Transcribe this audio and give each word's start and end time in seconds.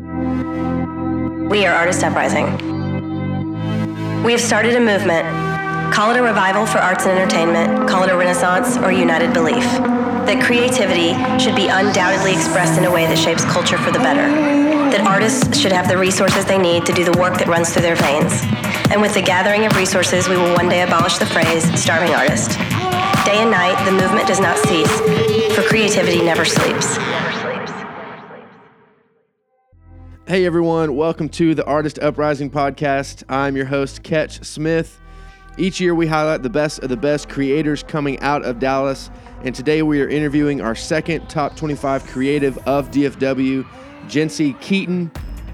We 0.00 1.66
are 1.66 1.74
Artist 1.74 2.04
Uprising. 2.04 2.46
We 4.22 4.30
have 4.30 4.40
started 4.40 4.76
a 4.76 4.80
movement. 4.80 5.26
Call 5.92 6.12
it 6.12 6.16
a 6.16 6.22
revival 6.22 6.66
for 6.66 6.78
arts 6.78 7.04
and 7.04 7.18
entertainment, 7.18 7.88
call 7.88 8.04
it 8.04 8.10
a 8.10 8.16
renaissance 8.16 8.76
or 8.76 8.92
united 8.92 9.34
belief. 9.34 9.64
That 10.30 10.40
creativity 10.40 11.18
should 11.42 11.56
be 11.56 11.66
undoubtedly 11.66 12.30
expressed 12.30 12.78
in 12.78 12.84
a 12.84 12.92
way 12.92 13.06
that 13.06 13.18
shapes 13.18 13.44
culture 13.46 13.76
for 13.76 13.90
the 13.90 13.98
better. 13.98 14.22
That 14.94 15.00
artists 15.00 15.58
should 15.58 15.72
have 15.72 15.88
the 15.88 15.98
resources 15.98 16.44
they 16.44 16.58
need 16.58 16.86
to 16.86 16.92
do 16.92 17.02
the 17.02 17.18
work 17.18 17.36
that 17.38 17.48
runs 17.48 17.72
through 17.72 17.82
their 17.82 17.96
veins. 17.96 18.30
And 18.94 19.02
with 19.02 19.14
the 19.14 19.22
gathering 19.22 19.66
of 19.66 19.74
resources, 19.74 20.28
we 20.28 20.36
will 20.36 20.54
one 20.54 20.68
day 20.68 20.82
abolish 20.82 21.18
the 21.18 21.26
phrase 21.26 21.66
starving 21.74 22.14
artist. 22.14 22.50
Day 23.26 23.42
and 23.42 23.50
night, 23.50 23.74
the 23.84 23.90
movement 23.90 24.28
does 24.28 24.38
not 24.38 24.58
cease, 24.58 24.94
for 25.56 25.66
creativity 25.66 26.22
never 26.22 26.44
sleeps. 26.44 26.98
Hey 30.28 30.44
everyone, 30.44 30.94
welcome 30.94 31.30
to 31.30 31.54
the 31.54 31.64
Artist 31.64 31.98
Uprising 32.00 32.50
podcast. 32.50 33.22
I'm 33.30 33.56
your 33.56 33.64
host, 33.64 34.02
Ketch 34.02 34.44
Smith. 34.44 35.00
Each 35.56 35.80
year 35.80 35.94
we 35.94 36.06
highlight 36.06 36.42
the 36.42 36.50
best 36.50 36.80
of 36.80 36.90
the 36.90 36.98
best 36.98 37.30
creators 37.30 37.82
coming 37.82 38.20
out 38.20 38.44
of 38.44 38.58
Dallas, 38.58 39.08
and 39.42 39.54
today 39.54 39.80
we 39.80 40.02
are 40.02 40.08
interviewing 40.08 40.60
our 40.60 40.74
second 40.74 41.30
top 41.30 41.56
25 41.56 42.06
creative 42.08 42.58
of 42.68 42.90
DFW, 42.90 43.66
Jencey 44.06 44.52
Keeton. 44.60 45.10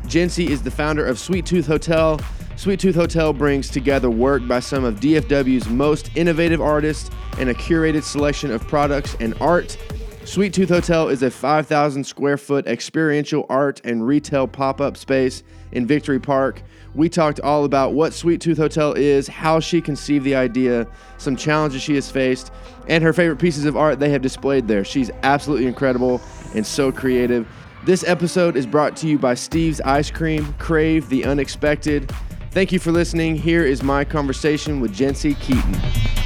Jencey 0.08 0.48
is 0.48 0.60
the 0.60 0.72
founder 0.72 1.06
of 1.06 1.20
Sweet 1.20 1.46
Tooth 1.46 1.68
Hotel. 1.68 2.18
Sweet 2.56 2.80
Tooth 2.80 2.96
Hotel 2.96 3.32
brings 3.32 3.70
together 3.70 4.10
work 4.10 4.44
by 4.48 4.58
some 4.58 4.82
of 4.82 4.98
DFW's 4.98 5.68
most 5.68 6.10
innovative 6.16 6.60
artists 6.60 7.12
and 7.38 7.48
a 7.48 7.54
curated 7.54 8.02
selection 8.02 8.50
of 8.50 8.66
products 8.66 9.16
and 9.20 9.34
art 9.40 9.78
Sweet 10.24 10.54
Tooth 10.54 10.70
Hotel 10.70 11.10
is 11.10 11.22
a 11.22 11.30
5,000 11.30 12.02
square 12.02 12.38
foot 12.38 12.66
experiential 12.66 13.44
art 13.50 13.82
and 13.84 14.06
retail 14.06 14.48
pop 14.48 14.80
up 14.80 14.96
space 14.96 15.42
in 15.72 15.86
Victory 15.86 16.18
Park. 16.18 16.62
We 16.94 17.10
talked 17.10 17.40
all 17.40 17.64
about 17.64 17.92
what 17.92 18.14
Sweet 18.14 18.40
Tooth 18.40 18.56
Hotel 18.56 18.94
is, 18.94 19.28
how 19.28 19.60
she 19.60 19.82
conceived 19.82 20.24
the 20.24 20.34
idea, 20.34 20.86
some 21.18 21.36
challenges 21.36 21.82
she 21.82 21.94
has 21.96 22.10
faced, 22.10 22.50
and 22.88 23.04
her 23.04 23.12
favorite 23.12 23.38
pieces 23.38 23.66
of 23.66 23.76
art 23.76 24.00
they 24.00 24.08
have 24.10 24.22
displayed 24.22 24.66
there. 24.66 24.82
She's 24.82 25.10
absolutely 25.22 25.66
incredible 25.66 26.22
and 26.54 26.66
so 26.66 26.90
creative. 26.90 27.46
This 27.84 28.02
episode 28.04 28.56
is 28.56 28.66
brought 28.66 28.96
to 28.96 29.06
you 29.06 29.18
by 29.18 29.34
Steve's 29.34 29.82
Ice 29.82 30.10
Cream, 30.10 30.54
Crave 30.54 31.10
the 31.10 31.26
Unexpected. 31.26 32.10
Thank 32.50 32.72
you 32.72 32.78
for 32.78 32.92
listening. 32.92 33.36
Here 33.36 33.64
is 33.64 33.82
my 33.82 34.04
conversation 34.04 34.80
with 34.80 34.94
Jencey 34.94 35.34
Keeton. 35.34 36.23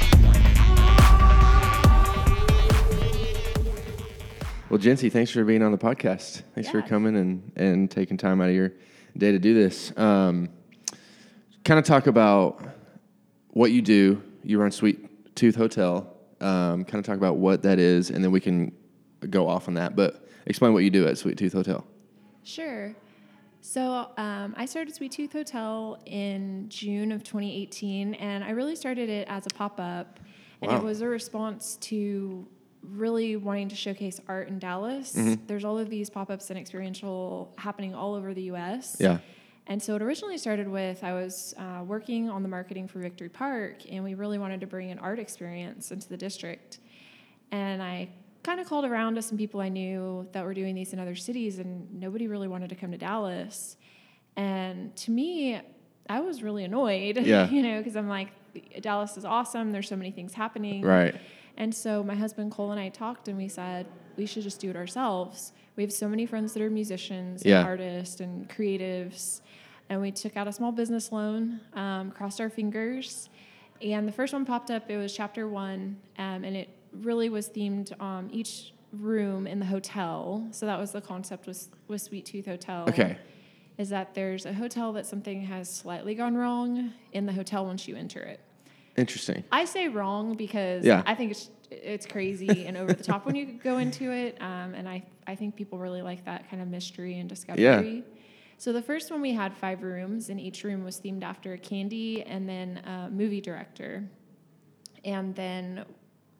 Well, 4.69 4.77
Jencey, 4.77 5.09
thanks 5.09 5.31
for 5.31 5.43
being 5.43 5.63
on 5.63 5.71
the 5.71 5.77
podcast. 5.77 6.43
Thanks 6.53 6.67
Yeah. 6.67 6.71
for 6.73 6.81
coming 6.83 7.15
and, 7.15 7.51
and 7.55 7.89
taking 7.89 8.17
time 8.17 8.39
out 8.39 8.49
of 8.49 8.55
your 8.55 8.73
day 9.17 9.31
to 9.31 9.39
do 9.39 9.53
this. 9.55 9.91
Um, 9.97 10.49
kind 11.63 11.79
of 11.79 11.85
talk 11.85 12.05
about 12.07 12.63
what 13.49 13.71
you 13.71 13.81
do. 13.81 14.21
You 14.43 14.59
run 14.59 14.71
Sweet 14.71 15.35
Tooth 15.35 15.55
Hotel. 15.55 16.15
Um, 16.39 16.85
kind 16.85 16.95
of 16.99 17.03
talk 17.05 17.17
about 17.17 17.37
what 17.37 17.63
that 17.63 17.79
is, 17.79 18.11
and 18.11 18.23
then 18.23 18.31
we 18.31 18.39
can 18.39 18.71
go 19.29 19.47
off 19.47 19.67
on 19.67 19.73
that. 19.73 19.95
But 19.95 20.27
explain 20.45 20.73
what 20.73 20.83
you 20.83 20.89
do 20.91 21.07
at 21.07 21.17
Sweet 21.17 21.37
Tooth 21.37 21.53
Hotel. 21.53 21.85
Sure. 22.43 22.95
So 23.61 24.11
um, 24.17 24.53
I 24.55 24.65
started 24.65 24.93
Sweet 24.95 25.11
Tooth 25.11 25.33
Hotel 25.33 25.99
in 26.05 26.69
June 26.69 27.11
of 27.11 27.23
2018, 27.23 28.13
and 28.13 28.43
I 28.43 28.51
really 28.51 28.75
started 28.75 29.09
it 29.09 29.27
as 29.27 29.45
a 29.47 29.49
pop 29.49 29.79
up, 29.79 30.19
and 30.61 30.71
Wow. 30.71 30.77
it 30.77 30.83
was 30.83 31.01
a 31.01 31.07
response 31.07 31.75
to 31.81 32.47
really 32.93 33.35
wanting 33.35 33.69
to 33.69 33.75
showcase 33.75 34.19
art 34.27 34.47
in 34.47 34.59
Dallas. 34.59 35.13
Mm-hmm. 35.13 35.45
There's 35.47 35.65
all 35.65 35.77
of 35.77 35.89
these 35.89 36.09
pop 36.09 36.29
ups 36.29 36.49
and 36.49 36.59
experiential 36.59 37.53
happening 37.57 37.93
all 37.93 38.15
over 38.15 38.33
the 38.33 38.43
U.S. 38.43 38.97
Yeah. 38.99 39.19
And 39.67 39.81
so 39.81 39.95
it 39.95 40.01
originally 40.01 40.37
started 40.37 40.67
with 40.67 41.03
I 41.03 41.13
was 41.13 41.53
uh, 41.57 41.83
working 41.83 42.29
on 42.29 42.41
the 42.41 42.49
marketing 42.49 42.87
for 42.87 42.99
Victory 42.99 43.29
Park, 43.29 43.83
and 43.89 44.03
we 44.03 44.15
really 44.15 44.39
wanted 44.39 44.61
to 44.61 44.67
bring 44.67 44.89
an 44.91 44.97
art 44.99 45.19
experience 45.19 45.91
into 45.91 46.09
the 46.09 46.17
district. 46.17 46.79
And 47.51 47.81
I 47.81 48.09
kind 48.43 48.59
of 48.59 48.67
called 48.67 48.85
around 48.85 49.15
to 49.15 49.21
some 49.21 49.37
people 49.37 49.59
I 49.59 49.69
knew 49.69 50.27
that 50.31 50.43
were 50.43 50.53
doing 50.53 50.73
these 50.73 50.93
in 50.93 50.99
other 50.99 51.15
cities, 51.15 51.59
and 51.59 51.99
nobody 51.99 52.27
really 52.27 52.47
wanted 52.47 52.69
to 52.69 52.75
come 52.75 52.91
to 52.91 52.97
Dallas. 52.97 53.77
And 54.35 54.95
to 54.97 55.11
me, 55.11 55.61
I 56.09 56.21
was 56.21 56.41
really 56.41 56.63
annoyed, 56.63 57.17
Yeah. 57.17 57.47
you 57.51 57.61
know, 57.61 57.77
because 57.77 57.95
I'm 57.95 58.09
like, 58.09 58.29
Dallas 58.81 59.17
is 59.17 59.25
awesome. 59.25 59.71
There's 59.71 59.87
so 59.87 59.95
many 59.95 60.11
things 60.11 60.33
happening. 60.33 60.81
Right. 60.81 61.15
And 61.59 61.75
so 61.75 62.03
my 62.03 62.15
husband 62.15 62.51
Cole 62.51 62.71
and 62.71 62.79
I 62.79 62.89
talked, 62.89 63.27
and 63.27 63.37
we 63.37 63.47
said 63.49 63.85
we 64.17 64.25
should 64.25 64.43
just 64.43 64.59
do 64.59 64.69
it 64.69 64.75
ourselves. 64.75 65.51
We 65.75 65.83
have 65.83 65.93
so 65.93 66.07
many 66.09 66.25
friends 66.25 66.53
that 66.53 66.61
are 66.63 66.69
musicians, 66.69 67.45
Yeah. 67.45 67.59
and 67.59 67.67
artists, 67.67 68.21
and 68.21 68.49
creatives, 68.49 69.41
and 69.89 70.01
we 70.01 70.11
took 70.11 70.35
out 70.37 70.47
a 70.47 70.51
small 70.53 70.71
business 70.71 71.11
loan, 71.11 71.59
um, 71.73 72.11
crossed 72.11 72.39
our 72.41 72.49
fingers, 72.49 73.29
and 73.81 74.07
the 74.07 74.11
first 74.11 74.33
one 74.33 74.45
popped 74.45 74.71
up. 74.71 74.89
It 74.89 74.97
was 74.97 75.13
chapter 75.13 75.47
one, 75.47 75.97
um, 76.17 76.43
and 76.43 76.55
it 76.55 76.69
really 76.93 77.29
was 77.29 77.49
themed 77.49 77.99
um, 78.01 78.29
each 78.31 78.73
room 78.93 79.45
in 79.45 79.59
the 79.59 79.65
hotel. 79.65 80.47
So 80.51 80.65
that 80.65 80.79
was 80.79 80.91
the 80.91 81.01
concept 81.01 81.45
with 81.45 81.67
with 81.87 82.01
Sweet 82.01 82.25
Tooth 82.25 82.45
Hotel 82.45 82.85
Okay. 82.89 83.17
is 83.77 83.89
that 83.89 84.13
there's 84.15 84.45
a 84.45 84.53
hotel 84.53 84.91
that 84.93 85.05
something 85.05 85.41
has 85.43 85.69
slightly 85.69 86.15
gone 86.15 86.35
wrong 86.35 86.91
in 87.13 87.25
the 87.25 87.33
hotel 87.33 87.65
once 87.65 87.87
you 87.87 87.95
enter 87.95 88.21
it. 88.21 88.39
Interesting. 88.97 89.43
I 89.51 89.65
say 89.65 89.87
wrong 89.87 90.35
because 90.35 90.85
Yeah. 90.85 91.03
I 91.05 91.15
think 91.15 91.31
it's 91.31 91.49
it's 91.71 92.07
crazy 92.07 92.65
and 92.65 92.75
over 92.75 92.93
the 92.93 93.03
top 93.03 93.25
when 93.27 93.35
you 93.35 93.45
go 93.45 93.77
into 93.77 94.11
it, 94.11 94.37
um, 94.41 94.73
and 94.73 94.89
I 94.89 95.03
I 95.27 95.35
think 95.35 95.55
people 95.55 95.77
really 95.77 96.01
like 96.01 96.25
that 96.25 96.49
kind 96.49 96.61
of 96.61 96.67
mystery 96.67 97.19
and 97.19 97.29
discovery. 97.29 97.63
Yeah. 97.63 98.01
So 98.57 98.73
the 98.73 98.81
first 98.81 99.09
one 99.11 99.21
we 99.21 99.33
had 99.33 99.55
five 99.55 99.83
rooms, 99.83 100.29
and 100.29 100.39
each 100.39 100.63
room 100.63 100.83
was 100.83 100.99
themed 100.99 101.23
after 101.23 101.53
a 101.53 101.57
candy 101.57 102.23
and 102.23 102.49
then 102.49 102.77
a 102.85 103.09
movie 103.09 103.39
director, 103.39 104.09
and 105.05 105.33
then 105.35 105.85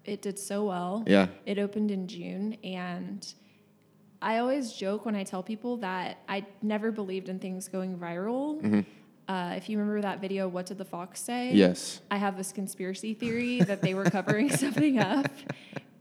it 0.04 0.22
did 0.22 0.38
so 0.40 0.66
well. 0.66 1.04
Yeah. 1.08 1.28
It 1.46 1.60
opened 1.60 1.92
in 1.92 2.08
June, 2.08 2.58
and 2.64 3.26
I 4.22 4.40
always 4.40 4.74
joke 4.74 5.06
when 5.06 5.16
I 5.16 5.24
tell 5.24 5.44
people 5.44 5.78
that 5.78 6.18
I 6.28 6.46
never 6.62 6.92
believed 6.92 7.30
in 7.30 7.40
things 7.40 7.70
going 7.70 7.98
viral. 7.98 8.84
Uh, 9.30 9.54
if 9.56 9.70
you 9.70 9.78
remember 9.78 10.02
that 10.02 10.20
video, 10.20 10.48
What 10.48 10.66
Did 10.66 10.80
the 10.80 10.86
Fox 10.86 11.22
Say? 11.22 11.54
Yes. 11.54 12.02
I 12.10 12.18
have 12.18 12.36
this 12.36 12.52
conspiracy 12.52 13.14
theory 13.14 13.62
that 13.62 13.80
they 13.80 13.94
were 13.94 14.06
covering 14.06 14.50
something 14.58 14.98
up 14.98 15.32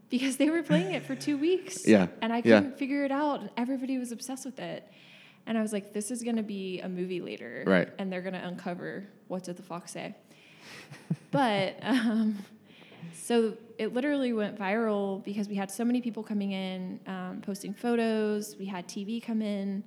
because 0.08 0.38
they 0.38 0.48
were 0.48 0.62
playing 0.62 0.94
it 0.94 1.04
for 1.04 1.14
two 1.14 1.36
weeks. 1.36 1.86
Yeah, 1.86 2.06
And 2.22 2.32
I 2.32 2.40
couldn't 2.40 2.78
figure 2.78 3.04
it 3.04 3.12
out. 3.12 3.42
Everybody 3.58 3.98
was 3.98 4.12
obsessed 4.12 4.46
with 4.46 4.58
it. 4.58 4.90
And 5.46 5.58
I 5.58 5.62
was 5.62 5.74
like, 5.74 5.92
this 5.92 6.10
is 6.10 6.22
going 6.22 6.36
to 6.36 6.42
be 6.42 6.80
a 6.80 6.88
movie 6.88 7.20
later. 7.20 7.64
Right. 7.66 7.90
And 7.98 8.10
they're 8.10 8.22
going 8.22 8.32
to 8.32 8.46
uncover 8.46 9.06
what 9.28 9.44
did 9.44 9.58
the 9.58 9.62
fox 9.62 9.92
say. 9.92 10.14
but 11.30 11.76
um, 11.82 12.38
so 13.12 13.58
it 13.76 13.92
literally 13.92 14.32
went 14.32 14.58
viral 14.58 15.22
because 15.22 15.48
we 15.50 15.54
had 15.54 15.70
so 15.70 15.84
many 15.84 16.00
people 16.00 16.22
coming 16.22 16.52
in, 16.52 16.98
um, 17.06 17.42
posting 17.42 17.74
photos. 17.74 18.56
We 18.58 18.64
had 18.64 18.88
TV 18.88 19.22
come 19.22 19.42
in. 19.42 19.84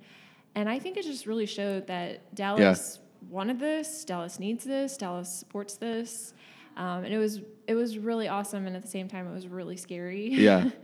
And 0.54 0.68
I 0.68 0.78
think 0.78 0.96
it 0.96 1.04
just 1.04 1.26
really 1.26 1.46
showed 1.46 1.88
that 1.88 2.32
Dallas 2.36 3.00
wanted 3.28 3.58
this, 3.58 4.04
Dallas 4.04 4.38
needs 4.38 4.64
this, 4.64 4.96
Dallas 4.96 5.28
supports 5.28 5.76
this. 5.76 6.34
Um, 6.76 7.04
and 7.04 7.12
it 7.12 7.18
was 7.18 7.40
it 7.66 7.74
was 7.74 7.98
really 7.98 8.28
awesome, 8.28 8.66
and 8.66 8.74
at 8.74 8.82
the 8.82 8.88
same 8.88 9.08
time, 9.08 9.28
it 9.28 9.34
was 9.34 9.46
really 9.46 9.76
scary. 9.76 10.30
Yeah. 10.30 10.70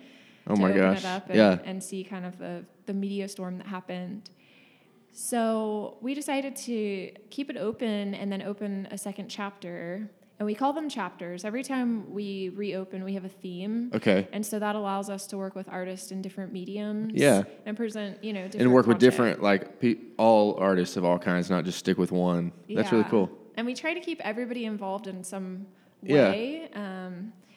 Oh 0.50 0.56
my 0.56 0.72
gosh. 0.72 1.04
and, 1.04 1.22
yeah. 1.34 1.58
and 1.64 1.84
see 1.84 2.02
kind 2.02 2.24
of 2.24 2.38
the, 2.38 2.64
the 2.86 2.94
media 2.94 3.28
storm 3.28 3.58
that 3.58 3.66
happened. 3.66 4.30
So 5.12 5.98
we 6.00 6.14
decided 6.14 6.56
to 6.56 7.10
keep 7.28 7.50
it 7.50 7.56
open 7.56 8.14
and 8.14 8.32
then 8.32 8.40
open 8.42 8.88
a 8.90 8.96
second 8.96 9.28
chapter. 9.28 10.08
And 10.38 10.46
we 10.46 10.54
call 10.54 10.72
them 10.72 10.88
chapters. 10.88 11.44
Every 11.44 11.64
time 11.64 12.12
we 12.12 12.50
reopen, 12.50 13.02
we 13.02 13.14
have 13.14 13.24
a 13.24 13.28
theme. 13.28 13.90
Okay. 13.92 14.28
And 14.32 14.46
so 14.46 14.60
that 14.60 14.76
allows 14.76 15.10
us 15.10 15.26
to 15.28 15.36
work 15.38 15.56
with 15.56 15.68
artists 15.68 16.12
in 16.12 16.22
different 16.22 16.52
mediums. 16.52 17.12
Yeah. 17.14 17.42
And 17.66 17.76
present, 17.76 18.22
you 18.22 18.32
know, 18.32 18.42
different 18.44 18.62
And 18.62 18.72
work 18.72 18.86
with 18.86 18.98
different, 18.98 19.42
like, 19.42 19.80
pe- 19.80 19.96
all 20.16 20.54
artists 20.54 20.96
of 20.96 21.04
all 21.04 21.18
kinds, 21.18 21.50
not 21.50 21.64
just 21.64 21.78
stick 21.78 21.98
with 21.98 22.12
one. 22.12 22.52
That's 22.72 22.92
really 22.92 23.04
cool. 23.04 23.28
And 23.56 23.66
we 23.66 23.74
try 23.74 23.94
to 23.94 24.00
keep 24.00 24.20
everybody 24.20 24.64
involved 24.64 25.08
in 25.08 25.24
some 25.24 25.66
Yeah. 26.04 26.30
way. 26.30 26.68
Um, 26.72 26.84
uh, 26.84 27.47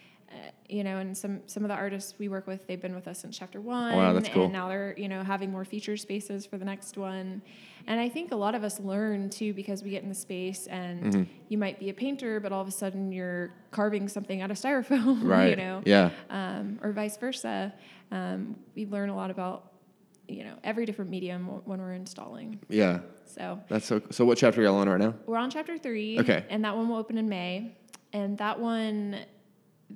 you 0.69 0.83
know, 0.83 0.98
and 0.98 1.18
some 1.18 1.42
some 1.48 1.63
of 1.63 1.69
the 1.69 1.75
artists 1.75 2.13
we 2.18 2.30
work 2.30 2.48
with, 2.48 2.66
they've 2.68 2.81
been 2.81 2.95
with 2.95 3.07
us 3.07 3.19
since 3.19 3.38
chapter 3.38 3.60
one. 3.60 3.95
Wow, 3.95 4.13
that's 4.13 4.30
cool. 4.30 4.45
And 4.45 4.54
now 4.54 4.68
they're 4.69 4.94
you 4.98 5.07
know 5.10 5.24
having 5.24 5.51
more 5.51 5.66
feature 5.66 5.98
spaces 5.98 6.45
for 6.45 6.57
the 6.57 6.66
next 6.66 6.98
one. 6.98 7.42
And 7.88 8.00
I 8.00 8.10
think 8.10 8.31
a 8.31 8.36
lot 8.36 8.54
of 8.56 8.63
us 8.63 8.80
learn 8.80 9.30
too 9.30 9.54
because 9.54 9.83
we 9.83 9.89
get 9.89 10.04
in 10.04 10.10
the 10.10 10.16
space 10.16 10.68
and 10.68 11.04
Mm-hmm. 11.04 11.24
you 11.50 11.57
might 11.57 11.80
be 11.80 11.89
a 11.89 11.94
painter, 11.94 12.39
but 12.39 12.51
all 12.51 12.62
of 12.62 12.68
a 12.68 12.72
sudden 12.72 13.12
you're 13.12 13.51
carving 13.72 14.07
something 14.07 14.42
out 14.42 14.51
of 14.51 14.57
styrofoam. 14.57 15.24
Right. 15.24 15.50
You 15.51 15.56
know. 15.56 15.81
Yeah. 15.86 16.12
Um, 16.30 16.80
or 16.83 16.92
vice 16.92 17.18
versa. 17.18 17.74
Um, 18.12 18.56
we 18.75 18.86
learn 18.86 19.10
a 19.10 19.16
lot 19.16 19.31
about 19.31 19.72
you 20.28 20.44
know 20.45 20.56
every 20.63 20.86
different 20.86 21.10
medium 21.12 21.45
w- 21.45 21.62
when 21.66 21.80
we're 21.81 21.94
installing. 21.94 22.60
Yeah. 22.69 23.00
So 23.25 23.60
That's 23.69 23.86
so. 23.86 24.01
So, 24.12 24.25
what 24.25 24.38
chapter 24.38 24.62
are 24.62 24.66
y'all 24.66 24.75
on 24.78 24.88
right 24.88 25.00
now? 25.00 25.13
we're 25.25 25.38
on 25.38 25.50
chapter 25.50 25.78
three. 25.78 26.19
Okay. 26.19 26.45
And 26.50 26.63
that 26.66 26.75
one 26.78 26.88
will 26.88 26.98
open 26.98 27.18
in 27.18 27.28
May. 27.28 27.75
And 28.13 28.38
that 28.39 28.60
one, 28.60 29.19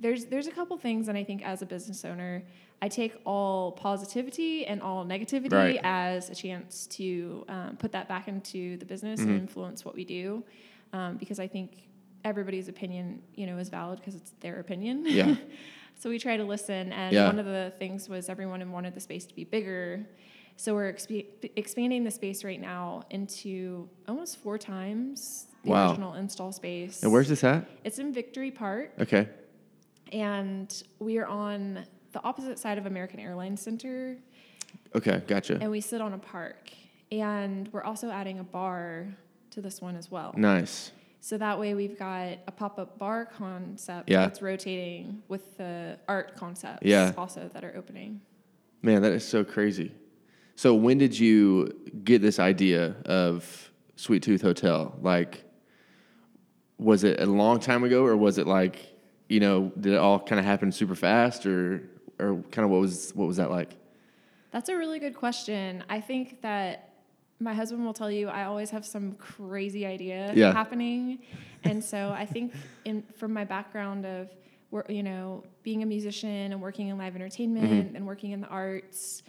there's 0.00 0.26
there's 0.26 0.46
a 0.46 0.50
couple 0.50 0.76
things 0.76 1.08
and 1.08 1.16
I 1.18 1.24
think 1.24 1.42
as 1.44 1.62
a 1.62 1.66
business 1.66 2.04
owner, 2.04 2.42
I 2.82 2.88
take 2.88 3.14
all 3.24 3.72
positivity 3.72 4.66
and 4.66 4.82
all 4.82 5.04
negativity 5.04 5.52
Right. 5.52 5.80
as 5.82 6.30
a 6.30 6.34
chance 6.34 6.86
to 6.88 7.44
um, 7.48 7.76
put 7.78 7.92
that 7.92 8.08
back 8.08 8.28
into 8.28 8.76
the 8.76 8.84
business 8.84 9.20
Mm-hmm. 9.20 9.30
and 9.30 9.40
influence 9.40 9.84
what 9.84 9.94
we 9.94 10.04
do, 10.04 10.44
um, 10.92 11.16
because 11.16 11.38
I 11.40 11.48
think 11.48 11.82
everybody's 12.24 12.68
opinion, 12.68 13.22
you 13.34 13.46
know, 13.46 13.56
is 13.58 13.68
valid 13.68 13.98
because 14.00 14.14
it's 14.14 14.32
their 14.40 14.60
opinion. 14.60 15.04
Yeah. 15.06 15.36
so 15.98 16.10
we 16.10 16.18
try 16.18 16.36
to 16.36 16.44
listen, 16.44 16.92
and 16.92 17.14
Yeah. 17.14 17.26
one 17.26 17.38
of 17.38 17.46
the 17.46 17.72
things 17.78 18.08
was 18.08 18.28
everyone 18.28 18.70
wanted 18.72 18.94
the 18.94 19.00
space 19.00 19.24
to 19.26 19.34
be 19.34 19.44
bigger. 19.44 20.04
So 20.58 20.74
we're 20.74 20.92
exp- 20.92 21.26
expanding 21.56 22.02
the 22.04 22.10
space 22.10 22.42
right 22.42 22.60
now 22.60 23.02
into 23.10 23.88
almost 24.08 24.38
four 24.38 24.58
times 24.58 25.46
the 25.64 25.70
Wow. 25.70 25.90
original 25.90 26.14
install 26.14 26.50
space. 26.52 27.02
And 27.02 27.12
where's 27.12 27.28
this 27.28 27.44
at? 27.44 27.68
It's 27.84 27.98
in 27.98 28.12
Victory 28.12 28.50
Park, 28.50 28.92
Okay. 28.98 29.28
And 30.12 30.82
we 30.98 31.18
are 31.18 31.26
on 31.26 31.84
the 32.12 32.22
opposite 32.24 32.58
side 32.58 32.78
of 32.78 32.86
American 32.86 33.20
Airlines 33.20 33.60
Center, 33.60 34.16
Okay, 34.94 35.22
gotcha. 35.26 35.58
and 35.60 35.70
we 35.70 35.80
sit 35.80 36.00
on 36.00 36.12
a 36.12 36.18
park. 36.18 36.70
And 37.12 37.68
we're 37.72 37.84
also 37.84 38.10
adding 38.10 38.40
a 38.40 38.44
bar 38.44 39.06
to 39.50 39.60
this 39.60 39.80
one 39.80 39.94
as 39.96 40.10
well. 40.10 40.34
Nice. 40.36 40.90
So 41.20 41.38
that 41.38 41.58
way 41.58 41.74
we've 41.74 41.98
got 41.98 42.38
a 42.46 42.52
pop-up 42.52 42.98
bar 42.98 43.26
concept 43.26 44.08
Yeah. 44.10 44.22
that's 44.22 44.42
rotating 44.42 45.22
with 45.28 45.56
the 45.56 45.98
art 46.08 46.36
concepts 46.36 46.84
Yeah. 46.86 47.12
also 47.16 47.48
that 47.52 47.64
are 47.64 47.74
opening. 47.76 48.20
Man, 48.82 49.02
that 49.02 49.12
is 49.12 49.24
so 49.26 49.44
crazy. 49.44 49.92
So 50.56 50.74
when 50.74 50.98
did 50.98 51.18
you 51.18 51.72
get 52.04 52.22
this 52.22 52.38
idea 52.38 52.96
of 53.04 53.70
Sweet 53.96 54.22
Tooth 54.22 54.42
Hotel? 54.42 54.96
Like 55.00 55.44
was 56.78 57.04
it 57.04 57.20
a 57.20 57.26
long 57.26 57.58
time 57.60 57.84
ago 57.84 58.04
or 58.04 58.16
was 58.16 58.36
it 58.38 58.46
like, 58.46 58.78
you 59.28 59.40
know, 59.40 59.72
did 59.80 59.92
it 59.94 59.98
all 59.98 60.18
kind 60.20 60.38
of 60.38 60.44
happen 60.44 60.70
super 60.72 60.94
fast 60.94 61.46
or 61.46 61.82
or 62.18 62.42
kind 62.50 62.64
of 62.64 62.70
what 62.70 62.80
was 62.80 63.12
what 63.14 63.26
was 63.26 63.36
that 63.38 63.50
like? 63.50 63.76
That's 64.52 64.68
a 64.68 64.76
really 64.76 64.98
good 64.98 65.14
question. 65.14 65.84
I 65.88 66.00
think 66.00 66.40
that 66.42 66.90
my 67.40 67.52
husband 67.52 67.84
will 67.84 67.92
tell 67.92 68.10
you 68.10 68.28
I 68.28 68.44
always 68.44 68.70
have 68.70 68.86
some 68.86 69.12
crazy 69.16 69.84
idea 69.84 70.32
Yeah. 70.34 70.52
happening, 70.52 71.18
and 71.64 71.84
so 71.84 72.10
I 72.16 72.24
think 72.24 72.54
in 72.84 73.02
from 73.16 73.32
my 73.32 73.44
background 73.44 74.06
of 74.06 74.30
you 74.88 75.02
know 75.02 75.42
being 75.62 75.82
a 75.82 75.86
musician 75.86 76.52
and 76.52 76.60
working 76.60 76.88
in 76.88 76.98
live 76.98 77.14
entertainment 77.16 77.70
Mm-hmm. 77.86 77.96
and 77.96 78.06
working 78.06 78.30
in 78.32 78.40
the 78.40 78.48
arts, 78.48 79.22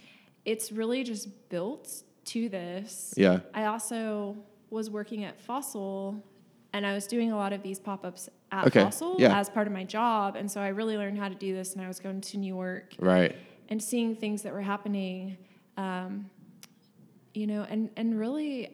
it's 0.44 0.72
really 0.72 1.04
just 1.04 1.28
built 1.48 2.02
to 2.26 2.48
this. 2.48 3.14
Yeah. 3.16 3.40
I 3.54 3.64
also 3.66 4.36
was 4.70 4.90
working 4.90 5.24
at 5.24 5.40
Fossil 5.40 6.22
and 6.78 6.86
I 6.86 6.94
was 6.94 7.06
doing 7.06 7.32
a 7.32 7.36
lot 7.36 7.52
of 7.52 7.62
these 7.62 7.78
pop 7.78 8.04
ups 8.04 8.28
at 8.52 8.66
Okay, 8.68 8.80
Fossil 8.82 9.16
yeah. 9.18 9.38
as 9.38 9.50
part 9.50 9.66
of 9.66 9.72
my 9.72 9.84
job. 9.84 10.36
And 10.36 10.50
so 10.50 10.60
I 10.60 10.68
really 10.68 10.96
learned 10.96 11.18
how 11.18 11.28
to 11.28 11.34
do 11.34 11.52
this 11.54 11.74
and 11.74 11.82
I 11.84 11.88
was 11.88 11.98
going 12.00 12.20
to 12.22 12.36
New 12.38 12.46
York 12.54 12.94
Right. 12.98 13.36
and 13.68 13.82
seeing 13.82 14.14
things 14.16 14.42
that 14.44 14.52
were 14.52 14.62
happening. 14.62 15.36
Um, 15.76 16.30
you 17.34 17.46
know, 17.46 17.66
and, 17.68 17.90
and 17.96 18.18
really, 18.18 18.70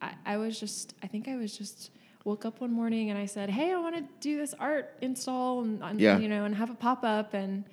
I, 0.00 0.12
I 0.24 0.36
was 0.36 0.60
just, 0.60 0.94
I 1.02 1.06
think 1.08 1.26
I 1.26 1.36
was 1.36 1.56
just 1.56 1.90
woke 2.24 2.44
up 2.44 2.60
one 2.60 2.70
morning 2.72 3.10
and 3.10 3.18
I 3.18 3.26
said, 3.26 3.48
Hey, 3.50 3.72
I 3.72 3.78
want 3.78 3.96
to 3.96 4.04
do 4.20 4.36
this 4.36 4.54
art 4.60 4.96
install 5.00 5.62
and, 5.62 5.82
and, 5.82 6.00
Yeah. 6.00 6.18
you 6.18 6.28
know, 6.28 6.44
and 6.44 6.54
have 6.54 6.70
a 6.70 6.74
pop 6.74 7.02
up. 7.04 7.34
And 7.34 7.64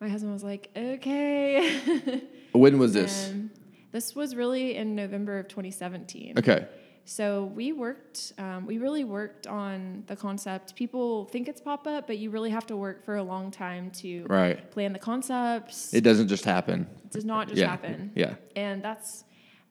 my 0.00 0.08
husband 0.08 0.32
was 0.32 0.44
like, 0.44 0.70
okay. 0.76 2.22
When 2.52 2.78
was 2.78 2.92
this? 3.00 3.28
And 3.30 3.50
this 3.92 4.14
was 4.14 4.34
really 4.36 4.76
in 4.76 4.94
November 4.94 5.38
of 5.38 5.48
2017. 5.48 6.38
Okay. 6.38 6.66
So 7.10 7.46
we 7.56 7.72
worked, 7.72 8.34
um, 8.38 8.66
we 8.66 8.78
really 8.78 9.02
worked 9.02 9.48
on 9.48 10.04
the 10.06 10.14
concept. 10.14 10.76
People 10.76 11.24
think 11.24 11.48
it's 11.48 11.60
pop 11.60 11.84
up, 11.88 12.06
but 12.06 12.18
you 12.18 12.30
really 12.30 12.50
have 12.50 12.68
to 12.68 12.76
work 12.76 13.04
for 13.04 13.16
a 13.16 13.22
long 13.24 13.50
time 13.50 13.90
to 14.02 14.24
Right. 14.28 14.70
plan 14.70 14.92
the 14.92 15.00
concepts. 15.00 15.92
It 15.92 16.02
doesn't 16.02 16.28
just 16.28 16.44
happen. 16.44 16.86
It 17.04 17.10
does 17.10 17.24
not 17.24 17.48
just 17.48 17.58
yeah. 17.60 17.66
happen. 17.66 18.12
Yeah. 18.14 18.36
And 18.54 18.80
that's, 18.80 19.24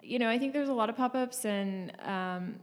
you 0.03 0.19
know, 0.19 0.27
I 0.27 0.37
think 0.37 0.51
there's 0.51 0.67
a 0.67 0.73
lot 0.73 0.89
of 0.89 0.97
pop 0.97 1.15
ups 1.15 1.45
and 1.45 1.93
um, 2.01 2.55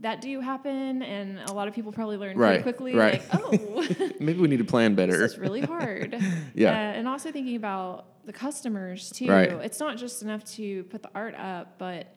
that 0.00 0.20
do 0.20 0.40
happen. 0.40 1.02
And 1.02 1.38
a 1.38 1.52
lot 1.52 1.68
of 1.68 1.74
people 1.74 1.92
probably 1.92 2.16
learn 2.16 2.36
Right, 2.36 2.54
pretty 2.54 2.62
quickly, 2.64 2.96
right. 2.96 3.22
like, 3.32 3.40
oh, 3.44 4.10
Maybe 4.18 4.40
we 4.40 4.48
need 4.48 4.58
to 4.58 4.64
plan 4.64 4.96
better. 4.96 5.24
It's 5.24 5.38
really 5.38 5.60
hard. 5.60 6.20
Yeah. 6.56 6.70
Uh, 6.70 6.98
and 6.98 7.06
also 7.06 7.30
thinking 7.30 7.54
about 7.54 8.26
the 8.26 8.32
customers 8.32 9.10
too. 9.10 9.28
Right. 9.28 9.52
It's 9.52 9.78
not 9.78 9.96
just 9.96 10.22
enough 10.22 10.42
to 10.56 10.82
put 10.84 11.02
the 11.02 11.10
art 11.14 11.36
up, 11.36 11.78
but 11.78 12.16